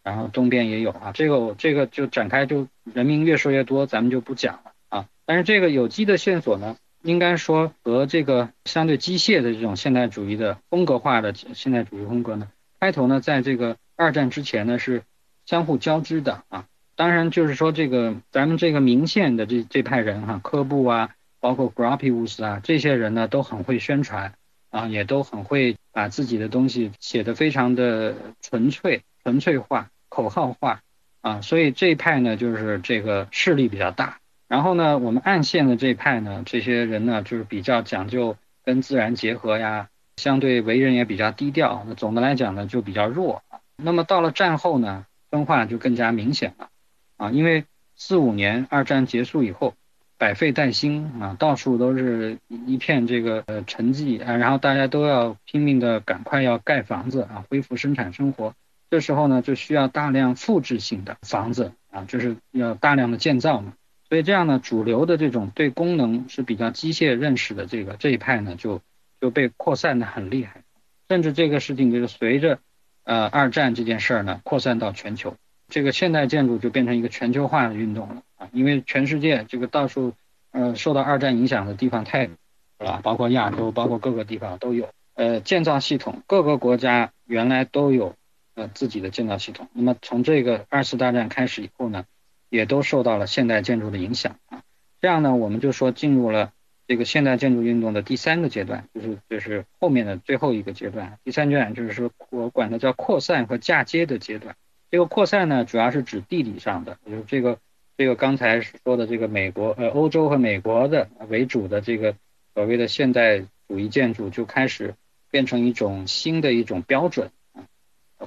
[0.03, 1.11] 然后东边也有啊。
[1.11, 5.07] 这个这个就展开就人名越说越多，咱们就不讲了啊。
[5.25, 12.49] 但是这个有机的线索呢，应该说和这个相对机械的这种现代主义的风格化的现代主义风格呢，
[12.83, 15.03] 开头呢在这个二战之前呢是
[15.45, 16.65] 相互交织的啊。
[16.97, 24.33] 当然，就是说这个咱们这个明线的这这派人哈，科布啊，包括 Gropius 啊，这些人呢都很会宣传
[24.69, 30.81] 啊，也都很会把自己的东西写得非常的纯粹、纯粹化、口号化
[31.21, 34.17] 啊，所以这一派呢就是这个势力比较大。
[34.49, 41.85] 然后呢，我们暗线的这一派呢，这些人呢就是比较讲究跟自然结合呀，相对为人也比较低调。
[41.87, 43.41] 那总的来讲呢，就比较弱。
[43.75, 46.69] 那么到了战后呢，分化就更加明显了。
[47.17, 49.75] 啊，因为四五年二战结束以后，
[50.17, 58.53] 百废待兴啊，到处都是一片这个呃沉寂啊，然后大家都要拼命的赶快要盖房子啊，恢复生产生活。
[58.89, 63.73] 这时候呢，就需要大量复制性的房子啊，就是要大量的建造嘛。
[64.07, 68.81] 所以这样呢，主流的这种对功能是比较机械认识的这个这一派呢，就
[69.23, 70.63] 就被扩散的很厉害，
[71.07, 72.59] 甚至这个事情就是随着
[73.05, 75.37] 呃二战这件事儿呢，扩散到全球。
[75.69, 80.13] 这个现代建筑就变成一个全球化的运动了啊，因为全世界这个到处，
[80.51, 82.35] 呃，受到二战影响的地方太多
[82.79, 84.89] 了，包括亚洲，包括各个地方都有。
[85.13, 88.17] 呃，建造系统各个国家原来都有
[88.55, 92.03] 呃自己的建造系统，那么从这个二次大战开始以后呢，
[92.49, 94.63] 也都受到了现代建筑的影响啊。
[94.99, 96.51] 这样呢，我们就说进入了
[96.87, 101.17] 这个现代建筑运动的第三个阶段，就是就是后面的最后一个阶段。
[101.23, 104.55] 第三阶段就是说我管它叫扩散和嫁接的阶段。
[104.91, 107.57] 这个扩散呢，主要是指地理上的，就是这个
[107.97, 112.15] 这个刚才说的这个美国呃欧洲和美国的为主的这个
[112.53, 114.93] 所谓的现代主义建筑就开始
[115.31, 117.65] 变成一种新的一种标准啊，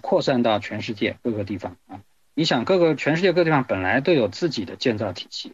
[0.01, 2.01] 扩散到全世界各个地方啊。
[2.35, 5.53] 你想各个全世界各地方本来都有自己的建造体系，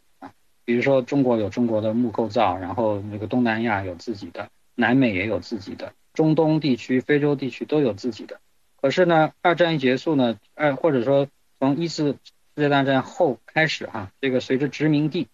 [0.73, 8.41] 比如说中国有中国的木构造，然后那个东南亚有自己的，南美也有自己的，中东地区、非洲地区都有自己的。
[8.81, 11.29] 可是呢，二战一结束呢，二或者说
[11.61, 12.17] 从一次
[12.57, 15.29] 世界大战后开始哈，这个随着殖民地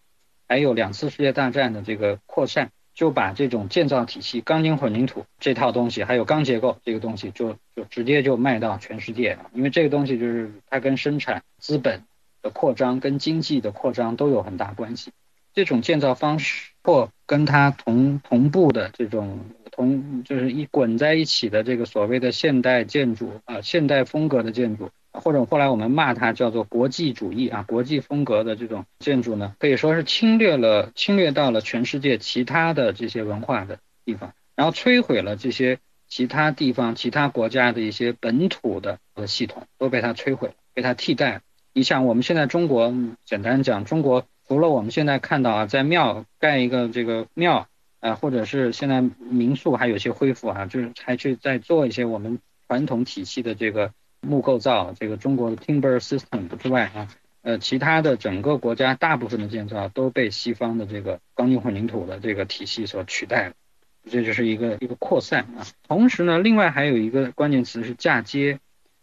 [0.48, 2.72] 还有两次世界大战的这个扩散。
[2.94, 9.48] 就把这种建造体系、钢筋混凝土这套东西，还有钢结构这个东西，就就直接就卖到全世界了。
[9.54, 12.02] 因为这个东西就是它跟生产资本
[12.42, 15.12] 的扩张、跟经济的扩张都有很大关系。
[15.58, 19.40] 这种建造方式或跟它同同步的这种
[19.72, 24.90] 同就是一滚在一起的这个所谓的现代建筑啊，现代风格的建筑。
[25.10, 41.40] 或者后来我们骂它叫做国际主义啊，国际风格的这种建筑呢，可以说是侵略了、侵略到了全世界其他的这些文化的地方，然后摧毁了这些其他地方、其他国家的一些本土的系统，都被它摧毁，被它替代。
[41.72, 42.94] 你想，我们现在中国，
[43.24, 47.68] 简单讲，中国除了我们现在看到啊，在庙盖一个这个庙
[48.00, 53.92] 啊，或者是现在民宿还有些恢复啊，就是还去在做一些我们传统体系的这个。
[54.20, 57.08] 木构造这个中国的 timber system 之外啊，
[57.42, 63.54] 呃，其他的整个国家大部分的建造都被西方的这个钢筋混凝土的这个体系所取代了，
[64.10, 65.62] 这就是一个一个扩散啊。
[65.86, 68.58] 同时呢，另外还有一个关键词是嫁接，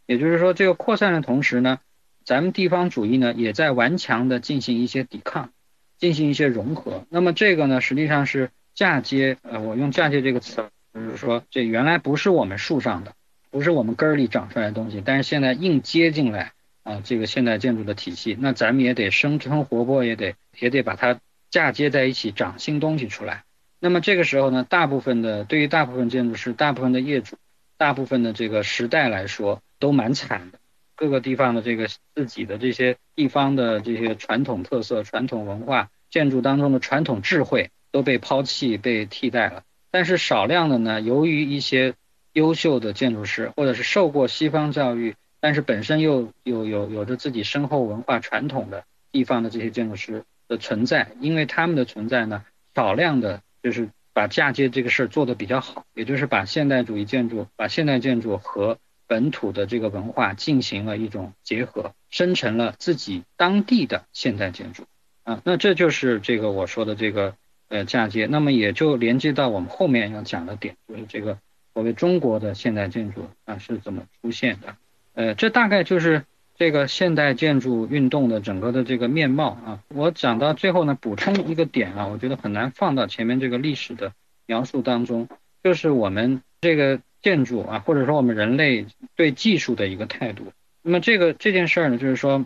[0.06, 1.80] 也就是说这个扩散的同时呢，
[2.26, 5.52] 咱们地方主义呢也在顽强的进行一些抵抗，
[5.98, 7.06] 进行一些融合。
[7.10, 13.14] 那么这个呢实际上是嫁接，呃，我用嫁接这个词，就是说这原来不是我们树上的。
[13.52, 16.52] 不是我们根儿里长出来的东西，但是现在硬接进来
[16.84, 23.46] 啊，这个现代建筑的体系，那咱们也得生生活泼，也得也得把它嫁接在一起，长新东西出来。
[23.80, 27.38] 那么这个时候呢，大部分的对于大部分建筑师、大部分的业主、
[27.78, 30.60] 大部分的这个时代来说，都蛮惨的。
[30.96, 39.64] 各个地方的这个自己的这些地方的这些传统特色、传统文化、建筑当中的传统智慧都被抛弃、被替代了。
[39.92, 41.94] 但是少量的呢，由于一些
[42.34, 58.78] 优秀的建筑师，或者是受过西方教育，但是本身又有有有着自己深厚文化传统的地方的这些建筑师的存在，因为他们的存在呢，少量的就是把嫁接这个事儿做得比较好，也就是把现代主义建筑、把现代建筑和
[59.08, 64.84] 本土的这个文化进行了一种结合，生成了自己当地的现代建筑
[65.24, 67.36] 啊，那这就是这个我说的这个
[67.70, 71.38] 呃嫁接，那么也就连接到我们后面要讲的点，就是这个。
[71.74, 74.78] 所谓中国的现代建筑啊是怎么出现的？
[75.14, 76.24] 呃，这大概就是
[76.56, 79.84] 这个现代建筑运动的整个的这个面貌啊。
[79.90, 84.14] 我讲到最后呢，补充一个点啊，我觉得很难放到前面这个历史的
[84.46, 85.28] 描述当中，
[85.66, 88.86] 就是我们这个建筑啊，或者说我们人类
[89.16, 90.54] 对技术的一个态度。
[90.84, 92.46] 那么这个这件事儿呢，就是说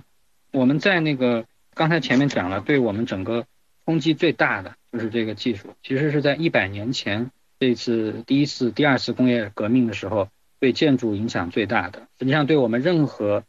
[0.53, 3.45] 我们在那个刚才前面讲了，对我们整个
[3.83, 7.29] 冲击最大的就是这个技术，其实是在一百年前。
[7.59, 10.29] 这次第一次、第二次工业革命的时候，
[10.61, 13.43] 对建筑影响最大的，实际上对我们任何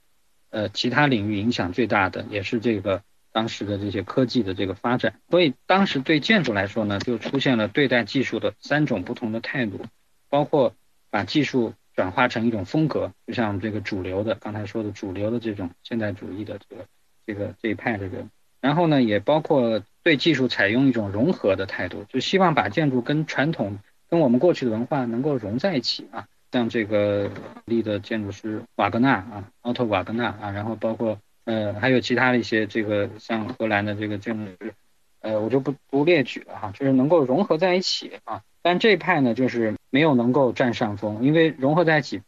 [0.50, 5.14] 呃其他领域影响最大的，也是这个当时的这些科技的这个发展。
[5.30, 9.80] 所以当时对建筑来说呢，就出现了对待技术的三种不同的态度，
[10.28, 10.74] 包括
[11.10, 16.84] 把技术转化成一种风格，就像这个主流的刚才说的主流的这种现代主义的这个
[17.26, 23.78] 这个这一派的人，然后呢，也包括对技术采用一种融合的态度，就希望把建筑跟传统。
[24.08, 27.30] 跟我们过去的文化能够融在一起啊，像这个
[27.64, 34.74] 立的建筑师瓦格纳啊，奥特瓦格纳啊，然后包括呃还有其他的一些这个像荷兰的这个建筑师，
[35.20, 38.42] 呃我就不不列举了哈，就是能够融合在一起啊。
[38.62, 42.22] 但这派呢就是没有能够占上风，因为融合在一起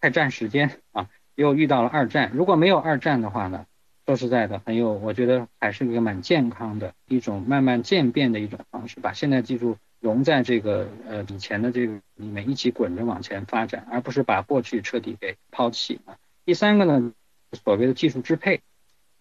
[0.00, 2.30] 太占时间啊，又遇到了二战。
[2.34, 3.66] 如果没有二战的话呢，
[4.06, 9.76] 说实在的，很有我觉得还是一个蛮健康的一种慢慢渐变的一种方式，把现代技术。
[10.00, 16.18] 融在这个呃以前的这个里面一起滚着往前发展，而不是把过去彻底给抛弃啊。
[16.44, 17.14] 第三个呢，
[17.64, 18.60] 所谓的技术支配，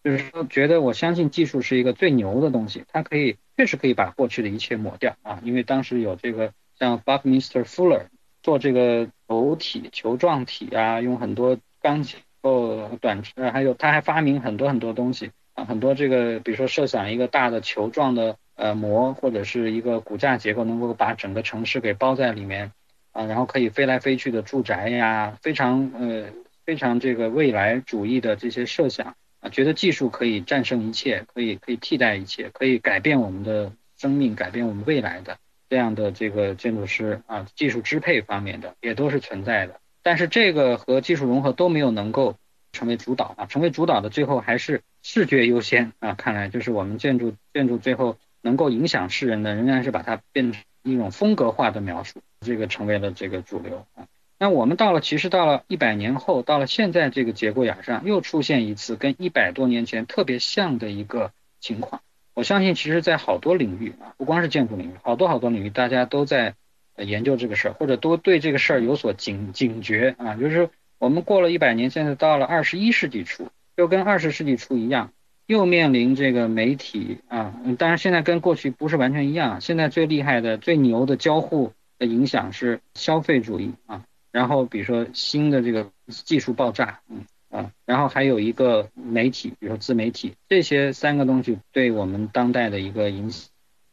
[0.03, 5.39] 就是说觉得我相信技术是一个最牛的东西，它可以确实可以把过去的一切抹掉啊。
[5.43, 8.07] 因为当时有这个像 bug mister Fuller
[8.41, 18.37] 做这个球体球状体啊，用很多钢结构短呃还有他还发明很多很多东西啊，很多这个比如说设想一个大的球状的。
[18.55, 22.71] 呃，膜或者是一个骨架结构，能够把整个城市给包在里面
[23.11, 26.25] 啊，然后可以飞来飞去的住宅呀，非常呃
[26.63, 35.37] 非常这个未来主义的这些设想啊，觉得技术可以战胜一切，可以可以替代一切，可以改变我们的生命，改变我们未来的
[35.69, 39.81] 这样的这个建筑师啊，技术支配方面的也都是存在的。
[40.01, 42.37] 但是这个和技术融合都没有能够
[42.71, 46.13] 成为主导啊，成为主导的最后还是视觉优先啊。
[46.13, 54.07] 看来就是我们建筑建筑最后能够影响世人的，仍然是把它变成一种风格化的描述，这个成为了这个主流啊。
[54.43, 61.31] 那我们到了，其实到了一百年后，到了现在这个节骨眼上，又出现一次跟一百多年前特别像的一个
[61.61, 62.01] 情况。
[62.33, 66.55] 我相信，其实，在好多领域啊，不光是建筑领域，好多好多领域，大家都在
[66.97, 70.35] 研究这个事儿，或者都对这个事儿有所警警觉啊。
[70.35, 70.69] 就是
[70.99, 75.13] 我们过了一百年，现在到了二十一世纪初，又跟二十世纪初一样，
[75.45, 79.61] 又面临这个媒体啊，当然现在跟过去不是完全一样。
[79.61, 84.03] 现在最厉害的、最牛的交互的影响是消费主义啊。
[84.33, 93.47] 然后比如说新的这个技术爆炸，嗯啊，然后还有一个媒体，比如说自媒体，这些三个东西对我们当代的一个影响，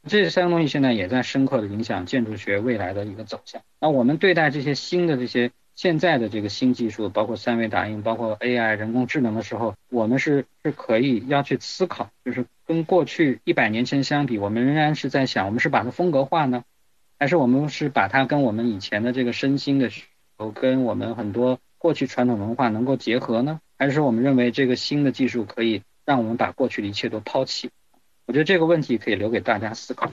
[0.08, 3.60] 这三个东西现在也在深刻的影响建筑学未来的一个走向。
[3.78, 16.64] 那我们对待这些新的这些现在的这个新技术，包括三维打印，包括 AI 人工智能的时候，我们是是可以要去思考，就是跟过去一百年前相比，我们仍然是在想，我们是把它风格化呢，
[17.18, 19.90] 还是我们是把它跟我们以前的这个身心的。
[20.48, 27.70] 跟我们很多过去传统文化能够结合呢，还是我们认为这个新的技术可以让我们把过去的一切都抛弃？
[28.26, 30.12] 我觉得这个问题可以留给大家思考。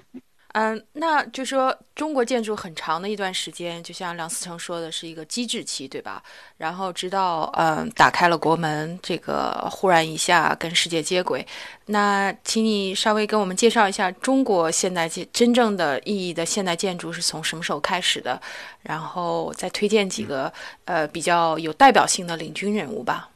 [0.54, 6.24] 嗯，那就说中国建筑很长的一段时间，就像梁思成说的是一个机制期，对吧？
[6.58, 11.46] 然后直到嗯打开了国门，这个忽然一下跟世界接轨。
[11.88, 18.42] 那请你稍微跟我们介绍一下中国现代建真正的意义的现代建筑是从什么时候开始的？
[18.82, 20.52] 然后再推荐几个
[20.86, 23.30] 呃比较有代表性的领军人物吧。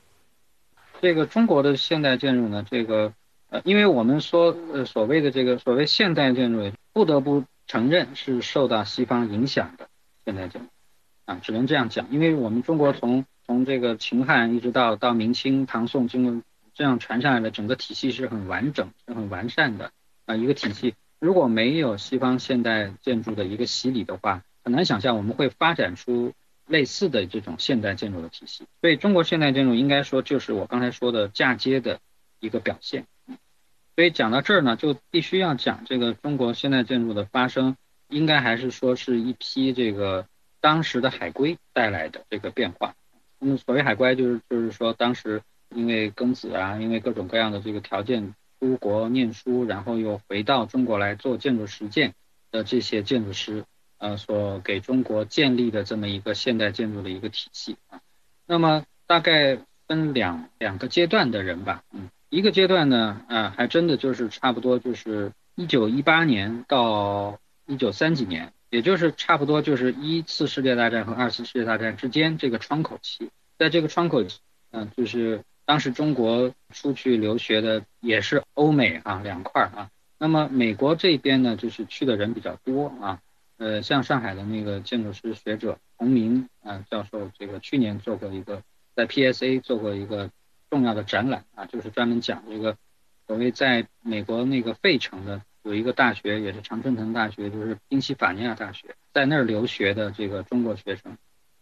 [1.01, 3.14] 这个中国的现代建筑呢，这个。
[3.51, 9.87] 呃，因为我们说，呃，所谓的这个所谓现代建筑，不得不承认是受到西方影响的
[10.25, 10.67] 现代建筑，
[11.25, 12.11] 啊，只能这样讲。
[12.11, 16.41] 因为我们中国从从这个秦汉一直到到明清、唐宋，经过
[16.73, 19.91] 这样传下来的整个体系是很完整、很完善的
[20.25, 20.95] 啊一个体系。
[21.19, 26.33] 如果没有西方现代建筑的一个洗礼的话，很难想象我们会发展出
[26.67, 28.65] 类似的这种现代建筑的体系。
[28.81, 31.99] 所以，中国现代建筑应该说就是我刚才说的嫁接的
[32.39, 33.05] 一个表现。
[33.95, 37.75] 所以讲到这儿呢，就必须要讲这个中国现代建筑的发生，
[38.07, 40.25] 应该还是说是一批这个
[40.61, 42.95] 当时的海归带来的这个变化。
[43.37, 45.41] 那么所谓海归，就是就是说当时
[45.75, 52.13] 因为庚子啊，因为各种各样的这个条件出国念书，然后又回到中国来做建筑实践
[52.49, 53.65] 的这些建筑师，
[53.97, 57.99] 呃，所给中国建立的这么一个现代建筑的一个体系啊。
[58.47, 62.09] 那么大概分两两个阶段的人吧，嗯。
[62.32, 74.39] 一个阶段呢，啊，还真的就是差不多就是一九一八年到一九三几年，也就是差不多就是一次世界大战和二次世界大战之间这个窗口期，在这个窗口期，
[74.71, 83.19] 嗯，就是当时中国出去留学的也是欧美啊两块啊，那么美国这边呢，就是去的人比较多啊，
[83.57, 88.63] 呃，像上海的那个建筑师学者洪明啊教授，这个去年做过一个
[88.95, 90.29] 在 PSA 做过一个。
[90.72, 92.78] 重要的展览啊，就是专门讲这个
[93.28, 101.17] 所谓在美国那个费城的有一个大学，也是常春藤大学，就是宾夕法尼亚大学，在那儿留学的这个中国学生，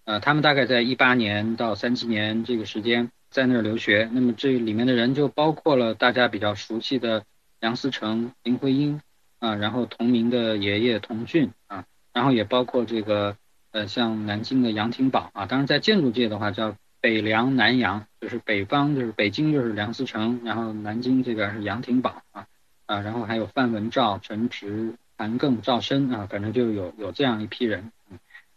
[0.05, 4.07] 呃，他们大概在一八年到三七年这个时间在那儿留学。
[4.14, 7.24] 那么这里面的人就包括了大家比较熟悉的
[7.60, 9.01] 梁思成、林徽因
[9.39, 11.84] 啊，然后同名的爷爷童俊啊，
[12.14, 13.36] 然后也包括这个
[13.72, 16.76] 呃像南京的杨廷宝啊，当然在建筑界的话叫。
[17.02, 22.47] 北梁南杨就是北方，就是北京就是梁思成，然后南京这边是杨廷宝啊
[22.86, 27.91] 啊，然后还有范文照、陈直、韩庚、赵深啊，反正就有有这样一批人。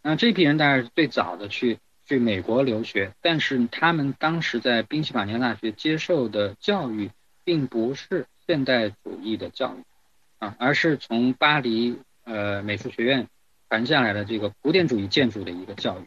[0.02, 7.10] 那这批人当然是最早的去去美国留学，但是他们当时在宾夕法尼亚大学接受的教育
[7.44, 9.84] 并不是现代主义的教育
[10.38, 13.28] 啊，而是从巴黎呃美术学院
[13.68, 16.04] 传下来的这个古典主义建筑的一个教育。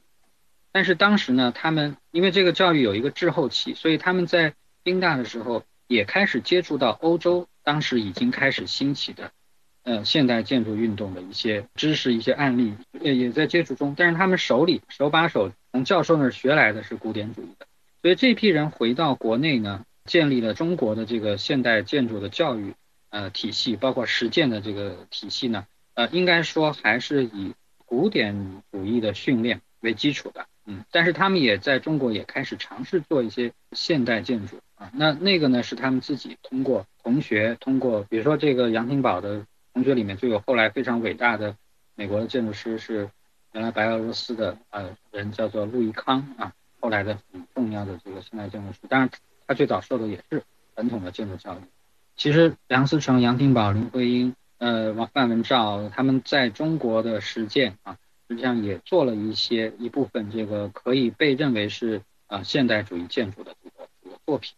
[0.75, 4.53] 但是当时呢，他们因为这个教育有一个滞后期，所以他们在
[4.83, 9.31] 宾大的时候也开始接触到欧洲当时已经开始兴起的，
[9.83, 13.95] 呃，现代建筑运动的一些知识、一些案例，也也在接触中。
[13.95, 17.65] 但是他们手里手把手从教授那儿学来的是古典主义的，
[18.01, 22.73] 所以这批人回到国内呢，建立了中国的这个现代建筑的教育
[23.11, 27.53] 呃体系，包括实践的这个体系呢，呃，应该说还是以
[27.85, 30.45] 古典主义的训练为基础的。
[30.65, 34.91] 嗯，但是他们也在中国也开始尝试做一些现代建筑啊。
[34.93, 41.55] 那那个呢是他们自己通过同学，通过比如说这个杨廷宝的同学里面就有后来非常伟大的
[41.95, 43.09] 美国的建筑师，是
[43.53, 48.79] 原来白俄罗斯的呃人，叫做路易康啊，后来的很重要的这个现代建筑师。
[48.89, 49.09] 当然
[49.47, 50.43] 他最早受的也是
[50.75, 51.57] 传统的建筑教育。
[52.17, 54.35] 其实梁思成、杨廷宝、林徽因。
[54.57, 57.97] 呃，王范文照他们在中国的实践啊，
[58.27, 64.53] 实际上也做了一些一部分这个可以被认为是啊现代主义建筑的这个这个作品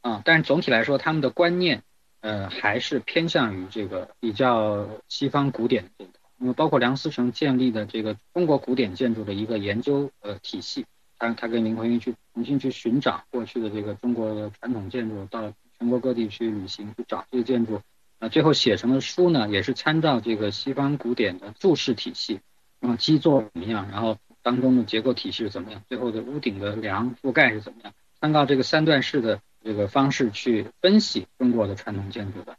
[0.00, 1.82] 啊，但是总体来说，他们的观念
[2.20, 6.12] 呃还是偏向于这个比较西方古典的这一套。
[6.38, 10.86] 那么包括梁思成建立的这个中国古典建筑的一个研究呃体系，
[11.18, 17.82] 他他跟林徽因去重新去寻找过去的这个中国的传统建筑，到全国各地去旅行去找这些建筑。
[18.20, 22.40] 啊，最后写成的书呢，也是参照这个西方古典的注释体系，
[22.80, 32.56] 啊基座怎么样，然后当中的结构体系是怎么样，最后的屋顶的梁覆盖是怎么样，参照这个三段式的这个方式去分析中国的传统建筑的，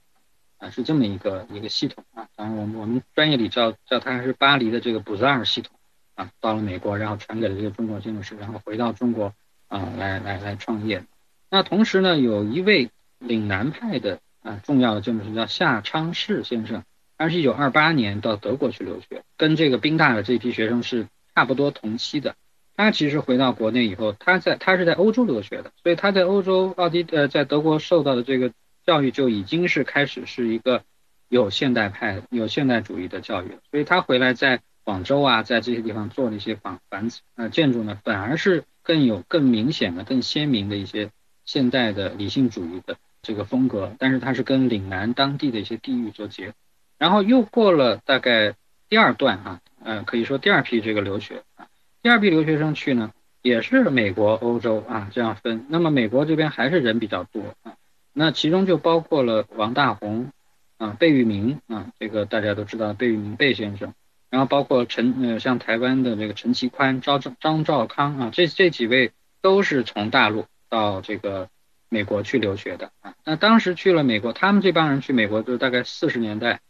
[0.58, 2.28] 啊，是这么一个一个系统啊。
[2.36, 5.76] 当然，我们我们专业里叫叫它是巴黎的这个布泽尔系统
[6.16, 9.34] 啊，到了美国，然后传给了这个中国建筑师，然后回到中国
[9.68, 11.04] 啊来来来创业。
[11.50, 14.20] 那同时呢，有一位岭南派的。
[14.44, 16.84] 啊，重要的建筑师叫夏昌世先生，
[17.22, 21.06] 他是一九二八年到德国去留学，跟这个宾大的这批学生是
[21.36, 22.36] 差不多同期的。
[22.76, 28.52] 他其实回到国内以后，他在他是在欧洲留学的，所以他在欧洲奥地呃在德国受到的这个
[28.88, 30.82] 教育就已经是开始是一个
[31.30, 33.60] 有现代派、有现代主义的教育了。
[33.70, 41.12] 所以他回来在广州啊，在这些地方做了一些房房子呃建筑呢，反而是更有更明显的、更鲜明的一些
[41.46, 42.98] 现代的理性主义的。
[43.22, 46.56] 这个风格，但是它是跟岭南当地的一些地域做结合，
[47.02, 48.54] 然后又过了大概
[48.88, 51.66] 第二段哈，呃，可以说第二批这个留学啊，
[52.04, 55.66] 第二批留学生去呢，也是美国、欧洲啊这样分。
[55.68, 57.74] 那么美国这边还是人比较多啊，
[58.14, 60.30] 那其中就包括了王大闳
[60.78, 63.96] 啊、贝聿铭啊，这个大家都知道贝聿铭贝先生，
[64.30, 71.50] 然后包括陈呃像台湾的这个陈其宽、张张兆康啊，这这几位都是从大陆到这个。
[71.94, 76.62] 美国去留学的啊，那当时去了美国，他们这帮人去美国就大概四十年代，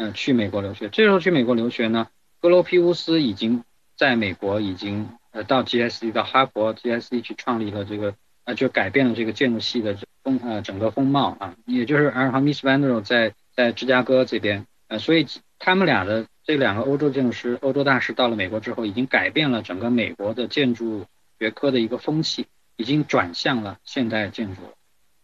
[0.00, 0.88] 嗯，去美国留学。
[0.88, 2.08] 这时候去美国留学呢，
[2.40, 3.64] 格罗皮乌斯已经
[3.98, 15.26] 在美国已经呃到 GSE 到哈佛 GSE 去创立了这个呃就改变了这个建筑系的风呃整个风貌啊，也就是而和 Miss Van der 在在芝加哥这边呃，所以
[15.58, 21.04] 他们俩的这两个欧洲建筑师欧洲大师到了美国之后，已经改变了整个美国的建筑
[21.38, 22.46] 学科的一个风气。
[22.76, 24.62] 已经转向了现代建筑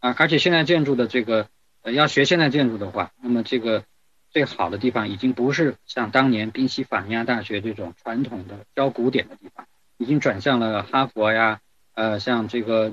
[0.00, 1.48] 啊，而且现代建筑的这个
[1.80, 3.82] 呃要学现代建筑的话，那么这个
[4.30, 9.66] 最好的地方已经不是像当年宾夕法尼亚大学这种传统的教古典的地方，
[9.98, 11.60] 已经转向了哈佛呀，
[11.94, 12.92] 呃像这个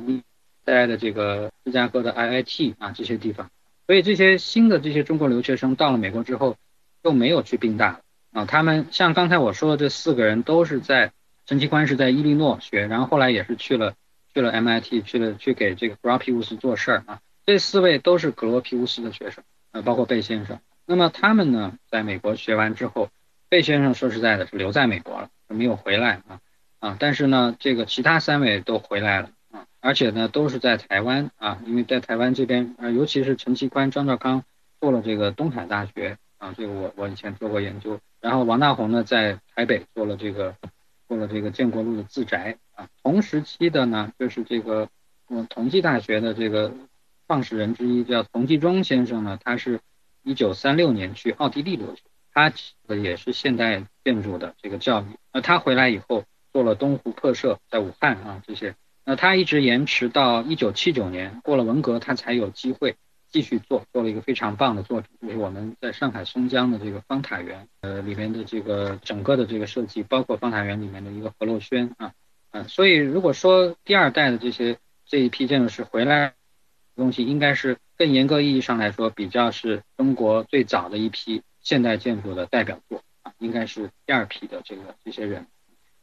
[0.66, 3.50] 在的这个芝加哥的 IIT 啊这些地方，
[3.88, 6.56] 所以这些新的这些中国留学生到了美国之后，
[7.02, 11.12] 都没有去宾大啊，他们像刚才我说的这四个人都是在
[11.46, 13.94] 陈其宽是在伊利诺学，然后后来也是去了。
[14.36, 17.20] 去了 MIT，去了去给这个格罗皮乌斯做事儿啊。
[17.46, 20.60] 这四位都是格罗皮乌斯的学生，呃，包括贝先生。
[20.86, 23.10] 那么他们呢，在美国学完之后，
[23.50, 26.40] 贝先生说实在的，是留在美国了，没有回来啊
[26.80, 26.98] 啊。
[27.00, 34.44] 但是呢，这个其他三位都回来了啊，而且呢，都是在台湾啊，因为在台湾这边，啊，尤其是陈其宽、张兆康
[34.80, 38.00] 做了这个东海大学啊，这个我我以前做过研究。
[38.22, 40.56] 然后王大红呢，在台北做了这个。
[41.10, 44.88] 做了这个建国路的自宅啊，同时期的呢，就是这个
[45.30, 46.74] 嗯，同济大学的这个
[47.28, 49.82] 创始人之一叫童继忠先生呢，他是
[50.24, 52.02] 一九三六年去奥地利留学，
[52.34, 52.52] 他
[52.88, 55.06] 也是现代建筑的这个教育。
[55.32, 62.96] 那他回来以后做了东湖客舍，在武汉啊这些，那他一直延迟到一九七九年过了文革，他才有机会。
[63.34, 72.14] 继续做，做了一个非常棒的作品，就是我们在上海松江的这个方塔园，呃，里面的这个整个的这个设计，包括方塔园里面的一个何洛轩啊，
[72.52, 76.36] 嗯，所以如果说第二代的这些这一批建筑师回来
[76.96, 85.48] 东西，应该是更严格意义上来说，比较是中国最早的一批现代建筑的代表作啊，应该是第二批的这个这些人。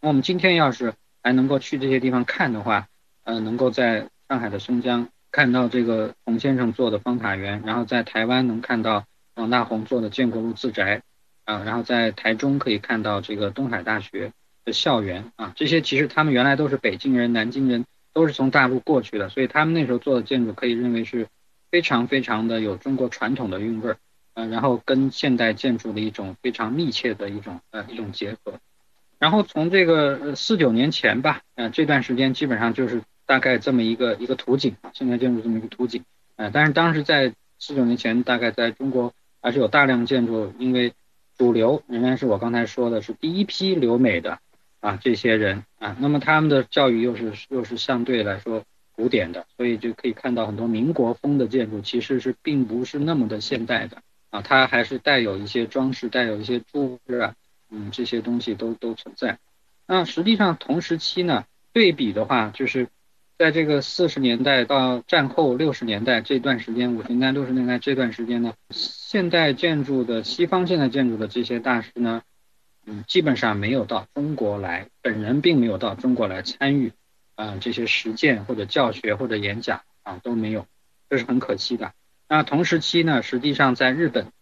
[0.01, 2.88] 那我们今天要是还能够去这些地方看的话，
[3.24, 5.09] 嗯，能够在上海的松江。
[5.32, 9.05] 看到这个洪先生做的方塔园，然后在台湾能看到
[9.36, 11.03] 王大闳做的建国路自宅，
[11.45, 14.32] 啊，然后在台中可以看到这个东海大学
[14.64, 21.28] 的校园，啊，这些其实他们原来都是北京人、南京人，都是从大陆过去的，所以他们那时候做的建筑可以认为是
[21.70, 23.96] 非常非常的有中国传统的韵味儿，
[24.34, 28.54] 嗯，然后跟现代建筑的一种非常密切的一种呃一种结合，
[29.18, 33.02] 然后从这个四九年前吧，嗯，这段时间基本上就是。
[33.26, 36.02] 大概这么一个一个图景，现代建筑这么一个图景。
[36.34, 40.94] 呃，但是当时在四九年前，大概在中国还是有大量建筑，因为
[41.38, 44.40] 主流仍然是我刚才说的是第一批留美的
[44.80, 48.64] 啊这些人啊，那么他们的教育又是又是相对来说
[49.01, 57.34] 古典的，所以就可以看到很多民国风的建筑其实是并不是那么的现代的啊，它还是带有一些装饰，带有一些柱子啊，
[57.70, 59.38] 嗯，这些东西都都存在。
[59.86, 62.88] 那实际上同时期呢，对比的话，就是
[63.38, 72.20] 在这个四十年代到战后六十年代这段时间，五十年代六十年代这段时间呢，现代建筑的西方现代建筑的这些大师呢，
[72.84, 76.92] 嗯，基本上没有到中国来，本人并没有到中国来参与，
[77.41, 80.66] 啊，这些实践或者教学或者演讲啊都没有，
[81.09, 81.93] 这是很可惜的。
[82.28, 84.32] 那同时期呢，实际上在日本、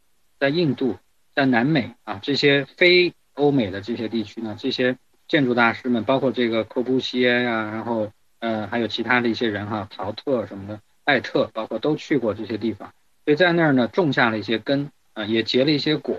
[0.41, 0.99] 在印度、
[1.35, 4.97] 在南美啊这些非欧美的这些地区呢，这些。
[5.29, 12.95] 建筑大师们，包括这个科布西耶呀，然后呃还有其他的一些人哈，陶特什么的，艾特，包括都去过这些地方，
[13.27, 16.17] 所以在那儿呢种下了一些根，啊也结了一些果。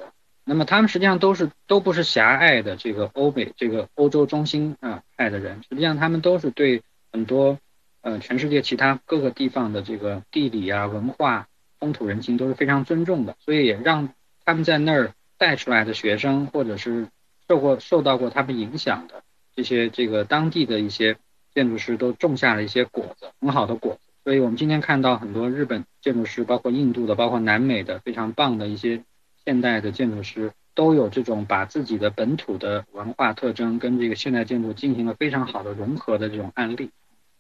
[0.50, 6.82] 那么他们实际上都是都不是狭隘的这个欧美这个欧洲中心啊派的人，实际上他们都是对
[7.14, 7.60] 很多
[8.02, 11.48] 呃全世界其他各个地方的这个地理啊文化
[11.80, 17.08] 风土人情都是非常尊重的，所以也让他们在那儿带出来的学生或者是。
[17.50, 19.24] 受过受到过他们影响的
[19.56, 21.18] 这些这个当地的一些
[21.52, 24.02] 建筑师都种下了一些果子，很好的果子。
[24.24, 29.02] 所以我们今天看到很多日本建筑师，包括印度的，包括南美的非常棒的一些
[29.50, 36.92] 现代的建筑师，都有这种把自己的本土的文化特征跟这个现代建筑进行了非常好的融合的这种案例。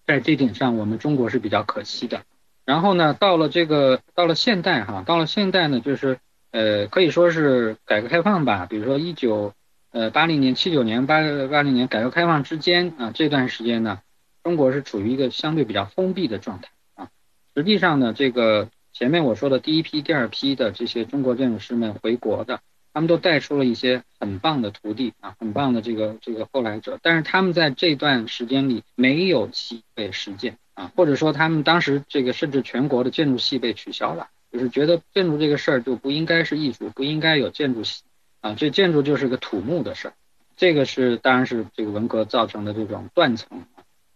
[0.07, 2.23] 在这点上，我们中国是比较可惜的。
[2.65, 6.17] 然后呢，到了这个到了现代哈，到了现代呢，就是
[6.49, 9.53] 呃可以说是改革开放吧，比如说一九。
[9.91, 11.15] 呃，八零年、七九年、八
[11.49, 14.01] 八零年改革开放之间啊，这段时间呢，
[14.43, 17.09] 中国是处于一个相对比较封闭的状态啊。
[17.55, 18.69] 实际上呢，这个
[18.99, 22.59] 前面我说的第一批、第二批的这些中国建筑师们回国的，
[22.93, 26.99] 他们都带出了一些很棒的徒弟啊，很棒的这个这个后来者。
[27.01, 38.03] 但是他们在这段时间里没有机会实践啊，或者说他们当时这个甚至全国的建筑系被取消了，就是觉得建筑这个事儿就不应该是艺术，不应该有建筑系。
[38.41, 40.13] 啊，这建筑就是个土木的事儿，
[40.57, 43.63] 这个是当然是这个文革造成的这种断层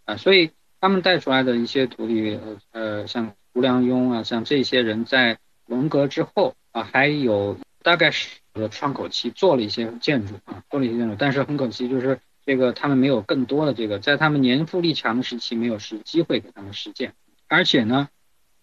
[0.03, 2.37] 啊，所以他们带出来的一些徒弟，
[2.73, 5.37] 呃，像吴良庸啊，像这些人在
[5.67, 17.13] 文革之后啊，还有大概是个窗口期做了一些建筑啊，做了一些建筑，但是很可惜就是这个他们没有更多的这个，在他们年富力强的时期没有实机会给他们实践，
[17.47, 18.09] 而且呢，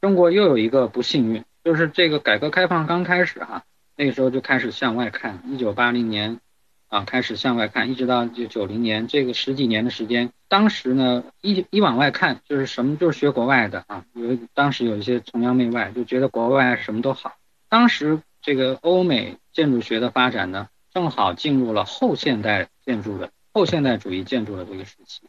[0.01, 3.65] 中国又有一个不幸运，就是这个改革开放刚开始哈。
[3.97, 6.41] 那个时候就开始向外看，一九八零年
[6.89, 17.35] 啊开始向外看，一直到九九零年这个十几年的时间，当时呢一一往外看就是什么就是学国外的啊，因为当时有一些崇洋媚外，就觉得国外什么都好。
[17.69, 25.23] 当时这个欧美建筑学的发展呢，正好进入了后现代建筑的后现代主义建筑的这个时期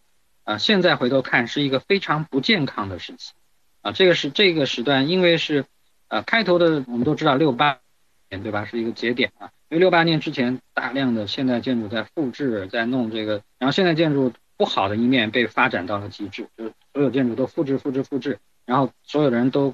[0.43, 0.57] 啊。
[0.57, 3.33] 现在回头看是一个非常不健康的时期
[3.81, 5.65] 啊，这个是这个时段，因为是
[6.09, 8.41] 呃开头的我们都知道六八年。
[8.41, 8.63] 对吧？
[8.63, 19.73] 是一个节点啊，因为六八年之前，大量的现代建筑在复制，在弄这个，然后现代建筑不好的一面被发展到了极致，就是所有建筑都复制、复制、复制，然后所有的人都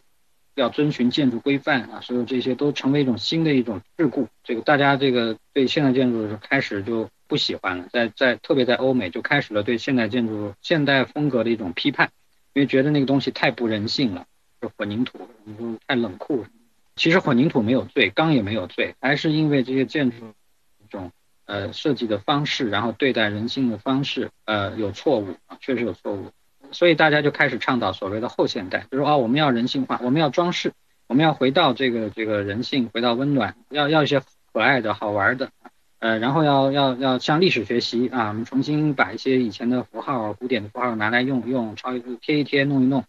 [0.55, 12.09] 要遵循建筑规范啊，所有这些都成为一种新的一种桎梏，这个大家这个对现代建筑是开始就不喜欢了，在在特别在欧美就开始了对现代建筑现代风格的一种批判，
[12.53, 14.25] 因为觉得那个东西太不人性了，
[14.61, 16.45] 就混凝土，你说太冷酷。
[16.95, 20.33] 其实混凝土没有罪，钢也没有罪，还是因为这些建筑
[20.81, 21.11] 一种
[21.47, 26.27] 呃设计的方式，然后对待人性的方式呃有错误啊，确实有错误，
[26.71, 30.73] 所以大家就开始倡导所谓的后现代，就说啊我们要人性化，我们要装饰，
[31.07, 34.21] 我们要回到这个这个人性，回到温暖，要要一些
[34.53, 35.49] 可爱的好玩的，
[35.99, 43.03] 呃然后要要要向历史学习啊，我们重新把一些以前的符号、古典的符号拿来用用，抄一贴一贴，弄一弄，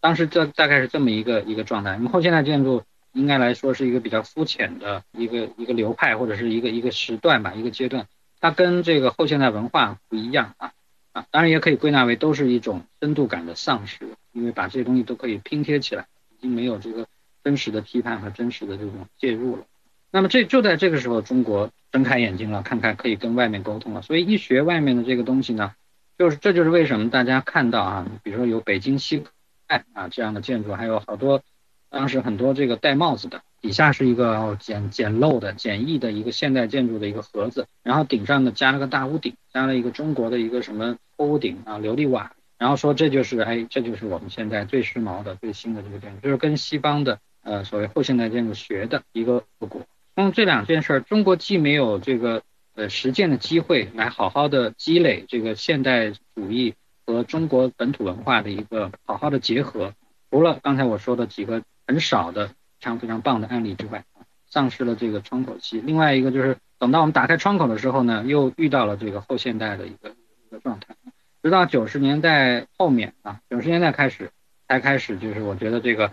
[0.00, 2.82] 当时这大概是这么一个一个状态，我们后现代建筑。
[3.16, 8.06] 应该来说是一个比较肤浅的一个一个流派或者是一个一个时段吧，一个阶段，
[8.40, 10.72] 它跟这个后现代文化不一样啊
[11.12, 16.06] 啊，当然也可以归纳为都是一种深度感的丧失，因为把这些东西都可以拼贴起来，
[16.36, 17.06] 已经没有这个
[17.42, 19.64] 真实的批判和真实的这种介入了。
[20.10, 25.72] 那么这就在这个时候，中国睁开眼睛了，看看可以跟外面沟通了，所以一学外面的这个东西呢，
[26.18, 29.24] 就是这就是为什么大家看到啊，比如说有北京西
[29.66, 31.42] 派啊这样的建筑，还有好多。
[31.90, 49.82] 当时很多这个戴帽子的，底下是一个简简陋的、简易的一个现代建筑的一个盒子，然后顶上呢加了个大屋顶，加了一个中国的一个什么屋顶啊，琉璃瓦然后说这就是哎，这就是我们现在最时髦的、最新的这个建筑，就是跟西方的呃所谓后现代建筑学的一个复古。
[50.14, 52.42] 那么这两件事，中国既没有这个
[52.74, 56.74] 呃实践的机会来好好的积累这个现代主义
[57.06, 59.92] 和中国本土文化的一个好好的结合，
[60.30, 64.04] 除了刚才我说的几个很少的非常非常棒的案例之外，
[64.48, 65.80] 丧失了这个窗口期。
[65.80, 70.94] 另外一个就是等到我们打开窗口的时候呢，又遇到了这个后现代的一个一个状态。
[71.42, 74.30] 直到九十年代后面啊，九十年代开始
[74.66, 76.12] 才开始，就是我觉得这个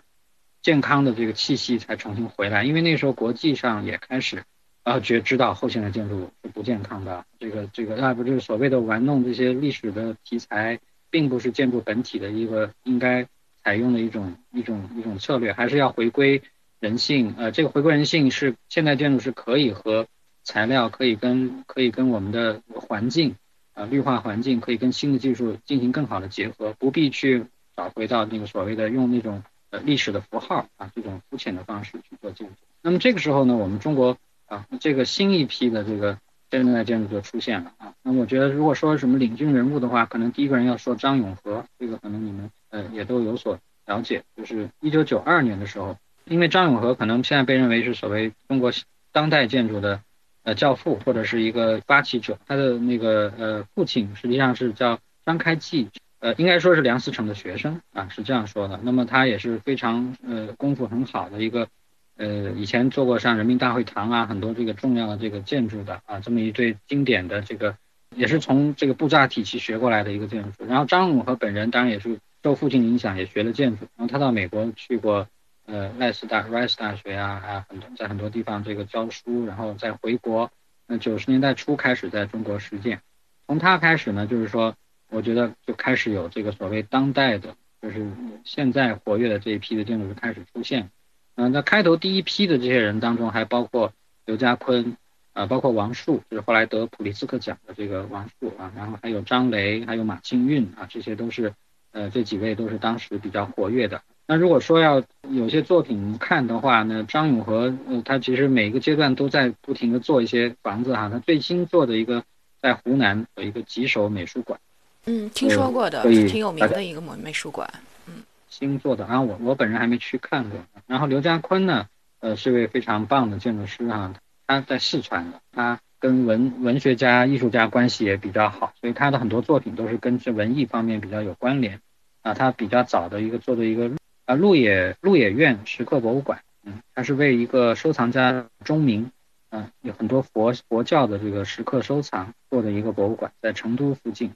[0.61, 4.43] 健康的这个气息才重新回来，因为那时候国际上也开始
[4.84, 13.26] 啊觉知道后现代建筑是不健康的，这个这个那不就是所谓的玩弄这些历史的题材，并不是建筑本体的一个应该
[13.64, 16.41] 采用的一种一种一种策略，还是要回归
[16.80, 17.34] 人性。
[17.38, 20.07] 呃，这个回归人性是现代建筑是可以和
[20.43, 23.36] 材料可以跟可以跟我们的环境。
[23.76, 27.43] 啊，绿化环境可以跟新的技术进行更好的结合，不必去
[27.76, 29.41] 找回到那个所谓的用那种
[29.72, 32.53] 呃历史的符号啊这种肤浅的方式去做建筑。
[32.84, 36.20] 那么这个时候呢，我们中国啊这个新一批的这个
[36.51, 37.95] 现代建筑就出现了啊。
[38.03, 45.95] 那我觉得如果说什么领军人物的话，可能第一个人要说张永和，这个可能你们呃也都有所了解，就是一九九二年的时候，
[46.26, 48.74] 因为张永和可能现在被认为是所谓中国
[49.13, 50.01] 当代建筑的。
[50.45, 55.88] 呃，教父或者是一个发起者，他的那个呃父亲实际上是叫张开济，
[56.19, 58.78] 呃，应该说是梁思成的学生啊，是这样说的。
[58.84, 61.69] 那么他也是非常呃功夫很好的一个，
[62.17, 67.78] 呃，以前做过像人民大会堂啊很多这个重要的这个建筑的啊，这么一对经典的这个，
[68.13, 70.65] 也是从这个布扎体系学过来的一个建筑。
[70.65, 73.87] 然后张永和本人当然也是受父亲影响，也学了建筑。
[73.95, 75.27] 然后他到美国去过。
[75.65, 80.51] 呃，赖斯大 Rice 大学啊，啊，很多在很多地方这个教书，然后再回国。
[80.87, 83.01] 那九十年代初开始在中国实践，
[83.47, 84.75] 从他开始呢，就是说，
[85.09, 88.05] 我觉得就开始有这个所谓当代的，就是
[88.43, 90.89] 现在活跃的这一批的建筑师开始出现。
[91.35, 93.93] 嗯，那开头第一批的这些人当中，还包括
[94.25, 94.97] 刘家坤
[95.31, 101.53] 啊，包括王树，就是后来得普利兹克奖的这个王树啊，然后还有张雷，还有马庆运啊，这些都是
[101.93, 104.01] 呃这几位都是当时比较活跃的。
[104.25, 111.09] 那如果说要有些作品看的话呢，张永和，呃，他其实每个阶段都在不停的做一些房子哈。
[111.09, 112.23] 他最新做的一个
[112.61, 114.57] 在湖南有一个吉首美术馆，
[115.05, 117.69] 嗯，听说过的，是挺有名的一个美美术馆，
[118.07, 119.05] 嗯，新做的。
[119.07, 120.57] 然后我我本人还没去看过。
[120.87, 121.87] 然后刘家坤呢，
[122.21, 124.13] 呃，是位非常棒的建筑师哈，
[124.47, 131.79] 他在四川的，他跟文文学家、艺术家关系也比较好，所以他的很多作品都是跟这文艺方面比较有关联。
[132.23, 133.89] 啊，他比较早的一个做的一个。
[134.25, 139.11] 啊，鹿野鹿野苑石刻博物馆，嗯，他是为一个收藏家钟明，
[139.49, 144.31] 嗯，有很多佛佛教的这个石刻收藏做的一个博物馆，在成都附近，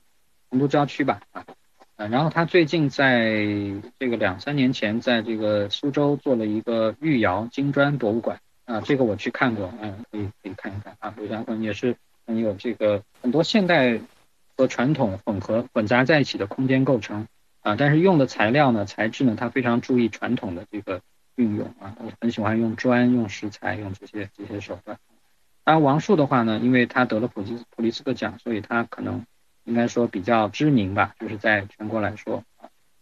[0.50, 1.44] 成都郊区吧，啊，
[1.98, 3.46] 呃，然后他最近在
[4.00, 11.96] 这个两三年前，在这个苏州做了一个玉窑金砖博物馆，啊，这个我去看过，嗯，可以可以看一看啊，刘家坤也是
[12.28, 14.00] 很有这个很多现代
[14.56, 17.28] 和传统混合混杂在一起的空间构成。
[17.62, 21.02] 啊，但是用的材料呢，材质呢，他非常注意传统的这个
[21.36, 24.98] 运用啊，我很喜欢用砖、用石材、用这些这些手段。
[25.66, 29.26] 当然王树的话呢，因为他得了普利普利斯克奖，所以他可能
[29.66, 32.44] 应该说比较知名吧，就是在全国来说。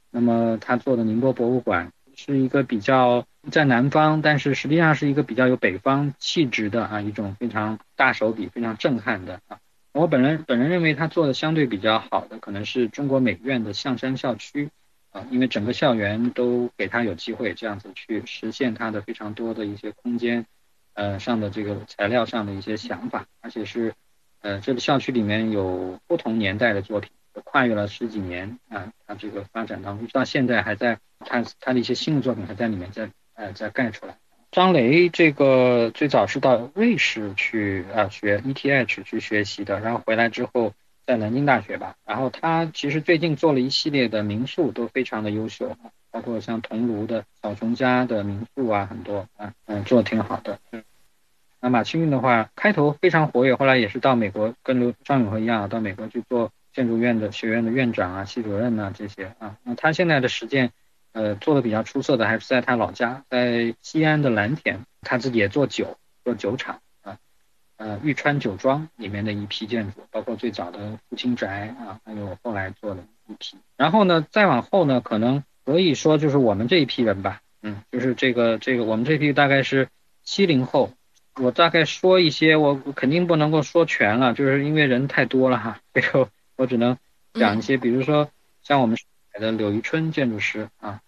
[0.10, 9.60] 那么他做的宁波博物馆是一个比较在南方，但是实际上是一个比较有北方气质的啊一种非常大手笔、非常震撼的啊。
[9.92, 14.70] 我本人本人认为他做的相对比较好的，可能是中国美院的象山校区，
[15.12, 20.46] 啊，因为整个校园都给他有机会这样子去实现他的非常多的一些空间，
[20.96, 23.94] 呃上的这个材料上的一些想法，而且是，
[24.42, 27.12] 呃这个校区里面有不同年代的作品，
[27.44, 34.16] 跨越了十几年啊，他这个发展当中，到现在还在他他的一些新的作品还在里面在呃在盖出来。
[34.52, 40.74] 张雷这个最早是到瑞士去啊学 ETH 去学习的，然后回来之后
[41.06, 45.76] 在南京大学吧，然后他其实最近做了一系列的民宿都非常的优秀，
[46.10, 50.58] 包括像桐庐的小熊家的民宿啊很多啊嗯做的挺好的。
[51.60, 60.72] 那马清运的话开头非常活跃，后来也是到美国跟刘张永和一样到美国去做建筑院的学院的院长啊系主任啊这些啊，那他现在的实践。
[61.18, 67.18] 呃，做的比较出色的还是在他老家，在西安的蓝田，他自己也做酒，做酒厂啊，
[67.78, 73.56] 呃，玉川酒庄里面的一批建筑，包括最早的父亲宅啊，还有后来做的一批。
[73.78, 79.88] 然后呢，再往后呢，可能可以说就是我们这一批人吧，嗯，就是这个这个我们这批大概是
[80.26, 80.92] 七零后，
[81.36, 86.98] 我大概说一些，我肯定不能够说全了，就是因为人太多了哈， 这个我只能
[87.34, 88.30] 讲一些，比如说。
[88.68, 91.00] 像我们上海的柳宜春建筑师啊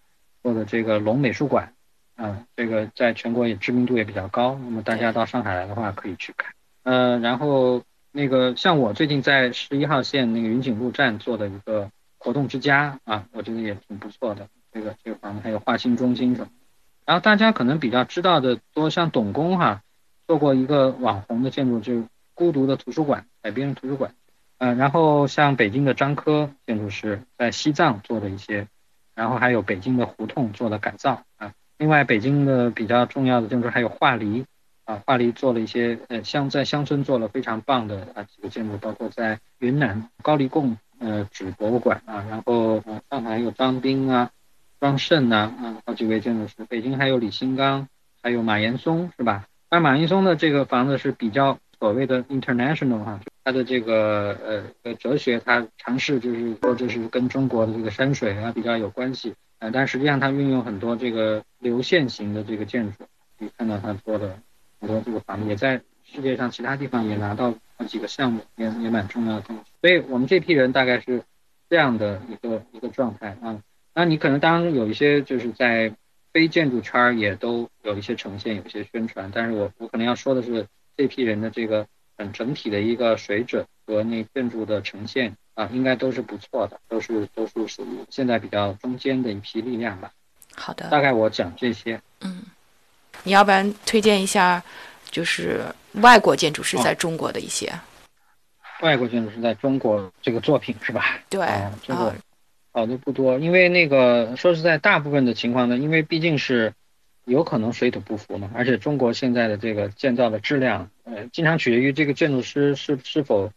[0.44, 1.74] 做的这个龙美术馆，
[2.14, 4.56] 啊，这个在全国也知名度也比较高。
[4.62, 6.52] 那么大家到上海来的话可以去看。
[6.84, 7.82] 呃，然后
[8.12, 14.46] 那个像我最近在十一号线那个云锦路站做的一个活动之家啊，我觉得也挺不错的。
[14.72, 16.48] 这个这个房子还有画心中心什么。
[17.06, 19.82] 然后大家可能比较知道的多，像董工哈
[20.28, 24.14] 做过一个网红的建筑，就是孤独的图书馆，海边图书馆。
[24.58, 28.66] 嗯，然后像北京的张科建筑师在西藏做的一些，
[29.14, 31.52] 然后还有北京的胡同做的改造啊。
[31.78, 34.44] 另外，北京的比较重要的建筑还有画梨
[34.84, 44.30] 啊，画梨做了一些呃乡在乡村做了非常棒的啊几个建筑，包括在云南高黎贡呃纸博物馆啊，然后呃上海有张斌啊。
[44.80, 46.54] 庄胜呐，啊，好几位建筑师。
[46.68, 47.88] 北京还有李新刚，
[48.22, 49.44] 还有马岩松，是吧？
[49.68, 63.04] 那马岩松的这个房子是比较所谓的 international 哈，他的这个呃呃哲学，他尝试就是说这是跟中国的这个山水啊比较有关系，呃，但实际上他运用很多这个流线型的这个建筑，
[63.38, 64.38] 可以看到他做的
[64.80, 69.54] 很多这个房子，也在世界上其他地方也拿到好几个项目，也也蛮重要的。
[69.80, 71.22] 所以我们这批人大概是
[71.70, 73.62] 这样的一个一个状态啊。
[73.94, 75.92] 那你可能当然有一些就是在
[76.32, 80.66] 非建筑圈也都有一些呈现，有一些宣传，但是我我可能要说的是
[80.98, 81.86] 这批人的这个
[82.16, 90.10] 嗯整体的一个水准和那建筑的呈现啊，应该都是不错的，都是都是属于现在比较中间的一批力量吧。
[90.56, 92.00] 好的，大概我讲这些。
[92.20, 92.42] 嗯，
[93.22, 94.62] 你要不然推荐一下，
[95.08, 95.64] 就是
[96.02, 97.72] 外国建筑师在中国的一些。
[98.82, 101.20] 外国建筑师在中国这个作品是吧？
[101.30, 101.46] 对，
[101.82, 102.14] 这个。
[102.70, 106.72] 好的不多，因为那个说实在，大部分的情况呢，因为毕竟是
[107.28, 113.52] 有可能水土不服嘛，而且中国现在的这个建造的质量，呃，经常取决于这个建筑师是是否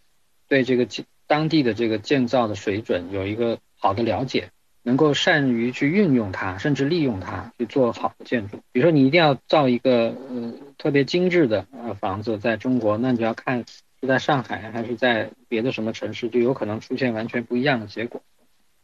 [0.47, 0.87] 对这个
[1.25, 4.49] 当地的这个建造的水准有一个好的了解，
[4.83, 8.57] 能够善于去运用它，甚至利用它去做好的建筑。
[8.71, 13.63] 比如说你一定要造一个呃特别精致的呃房子，在中国，那你就要看
[14.01, 18.21] 是在上海还是在别的什么城市，就有可能出现完全不一样的结果。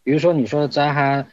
[0.04, 1.28] 比如说你说扎哈，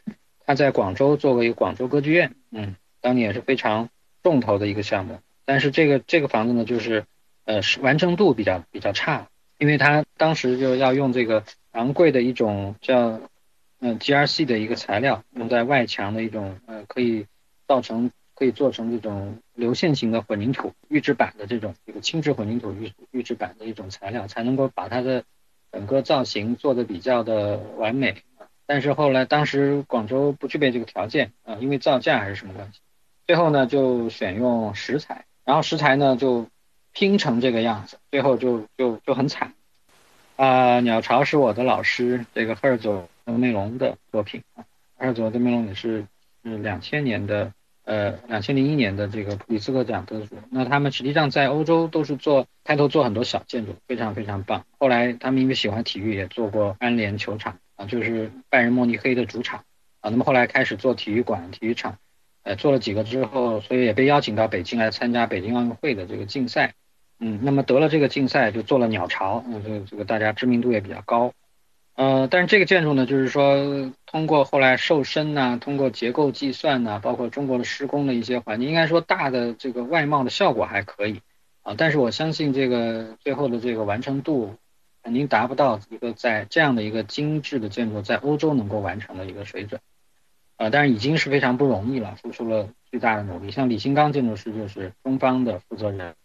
[0.45, 2.75] 他在广州做过一个广州歌剧院，嗯，
[3.05, 3.89] 当年也是非常
[4.23, 5.19] 重头的一个项目。
[5.45, 7.05] 但是这个这个房子呢，就是
[7.43, 9.27] 呃是完成度比较比较差，
[9.59, 11.43] 因为他当时就要用这个
[11.73, 13.21] 昂贵的一种叫
[13.79, 17.27] 嗯 GRC 的一个材料，用在外墙的一种呃可以
[17.67, 25.23] 造成可以做成这种流线型的混凝土预制板的这种一个轻质混凝土预预制板的一种材料，才能够把它的
[25.71, 28.15] 整个造型做的比较的完美。
[28.65, 32.79] 但是后来，当时广州不具备这个条件啊，因为造价还是什么关系，
[33.27, 36.47] 最后呢就选用石材，然后石材呢就
[36.93, 39.53] 拼成这个样子，最后就就就很惨
[40.35, 40.79] 啊。
[40.79, 44.63] 鸟巢是我的老师，这个赫尔佐德梅隆的作品啊，
[44.97, 46.05] 赫尔佐德梅隆也是
[46.43, 47.51] 是两千年的
[47.83, 50.37] 呃两千零一年的这个普利兹克奖得主。
[50.49, 54.65] 那他们实际上在欧洲都是做开头做很多小建筑，非常非常棒。
[54.77, 57.57] 后来他们因为喜欢体育，也做过安联球场。
[57.77, 59.65] 啊，就是拜仁慕尼黑的主场
[59.99, 61.97] 啊，那么后来开始做体育馆、体育场，
[62.45, 66.75] 呃，做了几个之后，所以也被邀请到北京来参加北京奥运会的这个竞赛，
[67.19, 71.33] 嗯，那么得了这个竞赛就做了鸟巢，嗯，这个这个大家知名度也比较高，
[71.95, 81.21] 呃，但是这个建筑呢，就是说通过后来瘦身呐，通过结构计算呐，包括中国的施工的一些环境，应该说大的这个外貌的效果还可以。
[81.63, 84.55] 啊，但是我相信这个最后的这个完成度。
[85.03, 89.79] 肯定达不到一个在这样的一个精致的建筑在欧洲能够完成的一个水准，
[90.57, 93.51] 呃，但是已经是非常不容易了，付出了巨大的努力。
[93.51, 96.15] 像李新刚建筑师就是中方的负责人，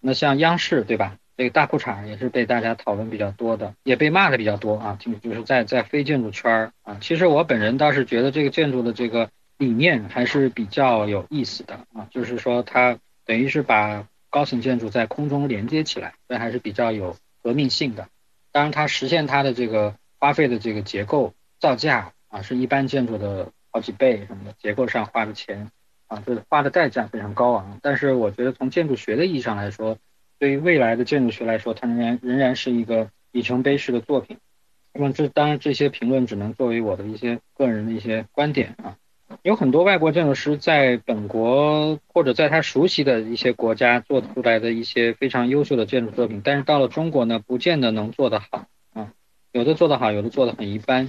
[0.00, 1.16] 那像央视对吧？
[1.36, 4.96] 这个大裤衩也是被大家讨论比较多的，也被骂的比较多啊。
[5.00, 17.16] 就就是在在非建筑圈儿啊，其实我本人倒是觉得这个建筑的这个理念还是比较有意思的啊，就是说它等于是把高层建筑在空中连接起来，这还是比较有。
[17.40, 18.08] 革命性的，
[18.50, 25.70] 当然它实现它的这个花费的这个结构造价啊，是一般建筑的好几倍什么的，结构上花的钱
[26.06, 27.78] 啊，这花的代价非常高昂。
[27.82, 29.98] 但是我觉得从建筑学的意义上来说，
[30.38, 34.38] 对于未来的建筑学来说，它仍然仍然是一个里程碑式的作品。
[34.92, 38.96] 那么这当然这些评论只能作为我的一些个人的一些观点啊。
[39.42, 49.12] 有很多外国建筑师在本国或者在他熟悉的一些国家做出来的一些非常优秀的建筑作品，但是到了中国呢，不见得能做得好啊。
[49.52, 51.08] 有的做得好，有的做得很一般。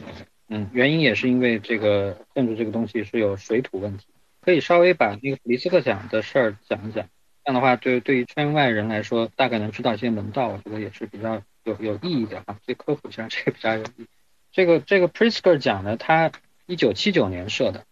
[0.49, 4.05] 嗯，原因也是因为这个建筑这个东西是有水土问题。
[4.41, 7.07] 可以稍微把那个普利斯克奖的事儿讲一讲，
[7.43, 12.57] 这样的话，对对于圈外人来说，大概能知道一些门道，我觉得也是比较有有意义的啊。
[12.65, 14.05] 以科普一下 这个比较有意义。
[14.51, 16.31] 这个这个 Pritzker 奖呢，他
[16.65, 17.83] 一九七九年设的，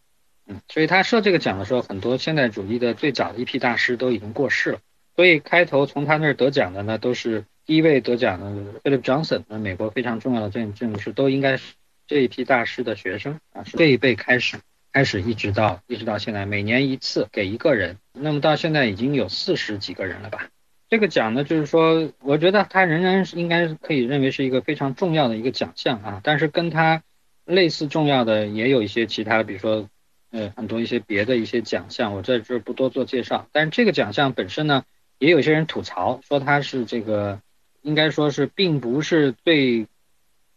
[0.48, 4.80] 嗯，所以他设这个奖的时候，很多现代主义的最早的一批大师都已经过世了，
[5.16, 11.74] 所以开头从他那儿得奖的呢，都是第一位得奖的 Philip Johnson，那美国非常重要的建建筑师，都应该是
[12.08, 14.58] 这一批大师的学生啊，是这一辈开始
[14.94, 20.48] 开始一直到一直到现在，每年一次给一个人，那么到现在已经有四十几个人了吧。
[20.90, 26.22] 这个奖呢，就是说，我觉得它仍然是应该可以认为是一个非常重要的一个奖项啊。
[26.24, 27.04] 但是跟它
[27.44, 29.90] 类似重要的也有一些其他，比如说，
[30.32, 33.50] 呃，很多一些别的一些奖项，我在这不多做介绍。
[33.52, 34.86] 但是这个奖项本身呢，
[35.20, 37.42] 也有些人吐槽说它是这个，
[37.82, 39.88] 应该说是并不是最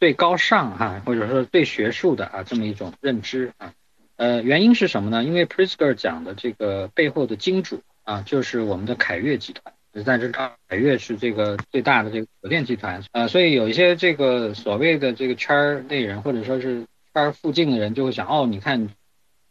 [0.00, 3.72] 最高尚哈，或者说最学术的啊这么一种认知啊。
[4.16, 5.22] 呃，原因是什么呢？
[5.22, 9.72] 因为 Pritzker 奖的这个背后的金主啊，就是我们的凯悦集团。
[10.04, 18.88] 但是凯悦是这个最大的这个酒店集团，呃，所以有一些这个所谓的这个圈儿内人或者说是圈儿附近的人就会想，哦，你看，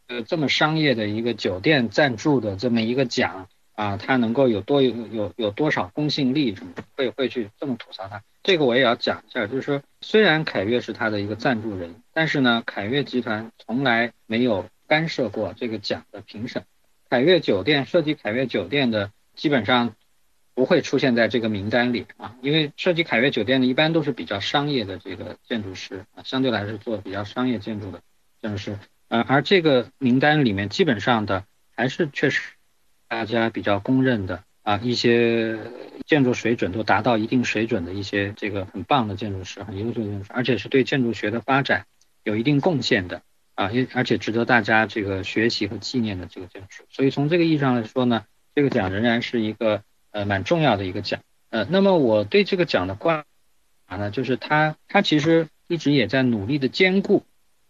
[0.08, 3.48] 呃，这么商业的一个酒店赞助的这么一个奖
[3.80, 8.22] 啊，他能够有多有有有多少公信力，什么会会去这么吐槽他？
[8.42, 16.64] 这个我也要讲一下，就是说，虽然凯悦是他的一个赞助人，但是呢，凯悦集团从来没有干涉过这个奖的评审。
[17.08, 19.94] 凯悦酒店设计凯悦酒店的基本上。
[20.52, 28.02] 不会出现在这个名单里啊，因为设计凯悦酒店的一般都是比较商业的这个建筑师啊，相对来说做比较商业建筑的
[28.42, 28.78] 建筑师，
[29.08, 32.52] 呃，而这个名单里面基本上的还是确实
[33.10, 35.58] 大家比较公认的啊一些
[36.06, 41.84] 建筑水准都达到一定水准的一些这个很棒的建筑师，很优秀的建筑师，而且是对建筑学的发展
[42.24, 43.20] 有一定贡献的
[43.54, 49.82] 啊，也而且值得大家这个学习和纪念的这个建筑师，所以从这个意义上来说呢，这个奖仍然是一个。
[50.12, 53.24] 呃，蛮重要的一个奖，呃，那么我对这个奖的观
[53.86, 57.22] 察呢，就是他他其实一直也在努力的兼顾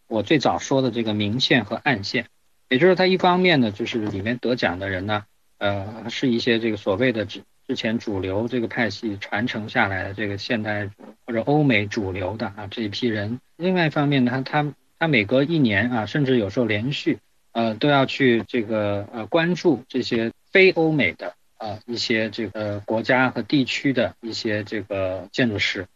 [0.09, 2.28] 我最早说的这个明线和暗线，
[2.71, 5.25] 也就是他一方面呢，就是里面得奖的人呢，
[5.59, 10.89] 呃，是一些这个所谓的之之前主流这个派系传承下来的这个现代
[11.27, 17.18] 或者欧美主流的啊这一批人，另外一方面呢，他他他每隔一年啊，甚至有时候连续
[17.53, 21.35] 呃都要去这个呃关注这些非欧美的。
[21.61, 25.87] 啊，一些这个国家和地区的一些这个建筑师，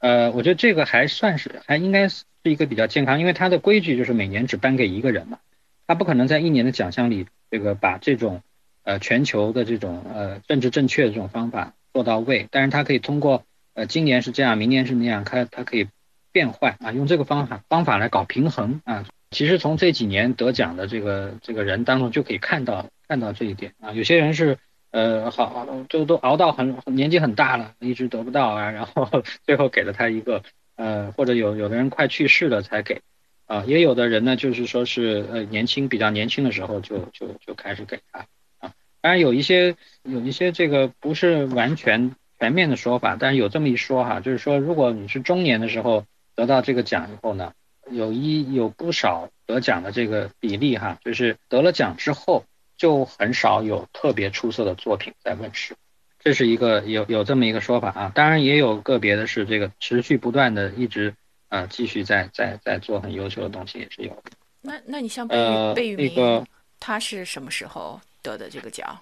[0.00, 5.38] 呃，我觉得这个还算是还应该是一个比较健康，因为它的规矩就是每年只颁给一个人嘛，
[5.86, 8.42] 他不可能在一年的奖项里这个把这种
[8.82, 15.88] 呃全球的这种呃政治正确的这种方法做到位，但是他可以通过呃今年是这样，明年是那样，他他可以
[16.32, 19.04] 变换啊，用这个方法方法来搞平衡啊。
[19.30, 22.86] 其实从这几年得奖的这个这个人当中就可以看到。
[23.06, 24.56] 看到这一点啊，有些人是
[24.90, 29.06] 呃好，就都熬到很年纪很大了，一直得不到啊，然后
[29.44, 30.42] 最后给了他一个
[30.76, 33.02] 呃，或者有有的人快去世了才给
[33.46, 38.26] 啊，也有的人呢就是说是呃年轻比较年轻的时候就就就开始给他
[38.58, 47.52] 啊，当然有一些有一些这个不是完全全面的说法，但是有这么一说哈，就是说如果你是中年的时候得到这个奖以后呢，
[47.90, 52.44] 有一有不少得奖的这个比例哈，就是得了奖之后。
[52.76, 55.76] 就很少有特别出色的作品在问世，
[56.18, 58.12] 这是一个有有这么一个说法啊。
[58.12, 61.14] 当然也有个别的是这个持续不断的一直
[61.54, 64.22] 呃继续在在在做很优秀的东西也是有。
[64.60, 65.36] 那那你像贝
[65.74, 66.46] 贝聿铭，
[66.80, 68.98] 他是什么时候得的这个奖？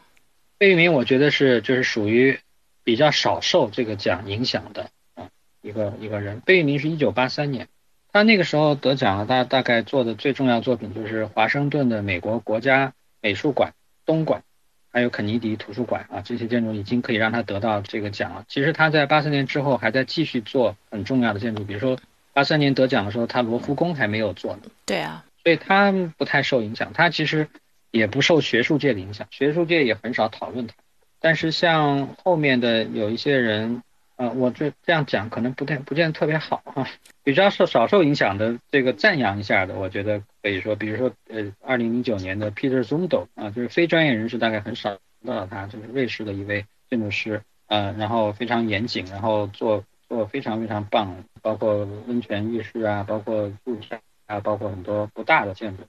[0.58, 2.38] 贝聿铭我觉得是就是属于
[2.84, 5.30] 比较少受这个奖影响的啊
[5.62, 6.40] 一个一个人。
[6.40, 7.68] 贝聿铭是一九八三年，
[8.12, 12.92] 他那个时候得奖了，他大概做的最重要作品就是华盛顿的美国国家。
[13.24, 13.72] 美术馆、
[14.04, 14.42] 东馆，
[14.90, 18.44] 还有肯尼迪图书馆啊，这些建筑已经可以让他得到这个奖了。
[18.48, 21.96] 其实他在八三年之后还在继续做很重要的建筑，比如说
[22.32, 24.62] 八三年得奖的时候，他罗浮宫还没有做呢。
[24.86, 27.48] 对啊，所以他不太受影响，他其实
[27.90, 30.74] 也不受学术界的影响，学术界也很少讨论他。
[31.20, 33.82] 但是像后面的有一些人。
[34.14, 36.86] 啊，我这这样讲可能不太不见得特别好哈，
[37.24, 55.84] 比较受少受影响的这个赞扬一下的，我觉得可以说，比如说呃，二零零九年的 Peter Zumthor 啊，就是非专业人士大概很少知道他，就是瑞士的一位建筑师，呃，然后非常严谨，然后做做非常非常棒，包括温泉浴室啊，包括露天啊，包括很多不大的建筑，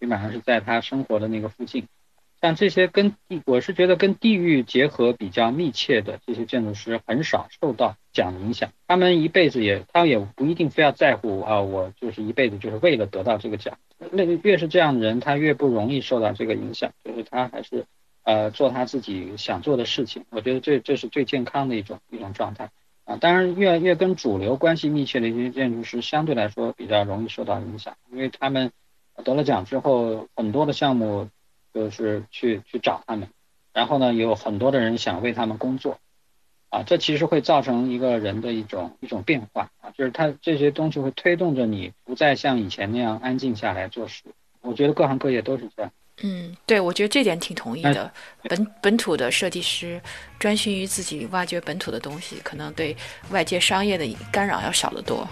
[0.00, 1.86] 基本上是在他生活的那个附近。
[2.40, 8.72] 像这些跟地，我是觉得跟地域结合比较密切的这些建筑师很少受到奖影响。
[8.88, 13.78] 他们一辈子也，他也不一定非要在乎啊，我就是一辈子就是为了得到这个奖。
[14.10, 17.86] 那越是这样的人，他越不容易受到这个影响，就是他还是
[18.24, 20.24] 呃做他自己想做的事情。
[20.30, 22.70] 我觉得这这是最健康的一种一种状态。
[23.08, 28.70] 啊，当然越越跟主流关系密切的一些建筑师相对来说比较容易受到影响，因为他们
[29.24, 31.30] 得了奖之后，很多的项目
[31.72, 33.30] 就是去去找他们，
[33.72, 35.98] 然后呢，有很多的人想为他们工作，
[36.68, 44.24] 啊，这其实会造成一个人的一种一种变化啊，就是他这些东西会推动着你不再像以前那样安静下来做事。
[44.60, 45.90] 我觉得各行各业都是这样。
[46.22, 48.10] 嗯，对，我觉得这点挺同意的。
[48.44, 50.00] 本本土的设计师
[50.38, 52.96] 专心于自己挖掘本土的东西，可能对
[53.30, 55.26] 外界商业的干扰要少得多。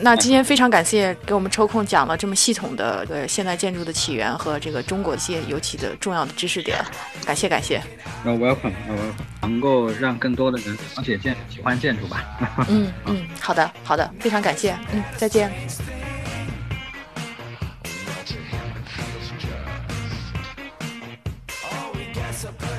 [0.00, 6.78] 那今天非常感谢给我们抽空讲了这么系统的呃现代建筑的起源和这个中国一些尤其的重要的知识点，
[7.26, 7.82] 感谢感谢。
[8.24, 12.24] 那 welcome，那 welcome，能够让更多的人了解建喜欢建筑吧。
[12.70, 15.50] 嗯嗯，好的好的，非常感谢，嗯，再见。
[22.38, 22.77] disappointed.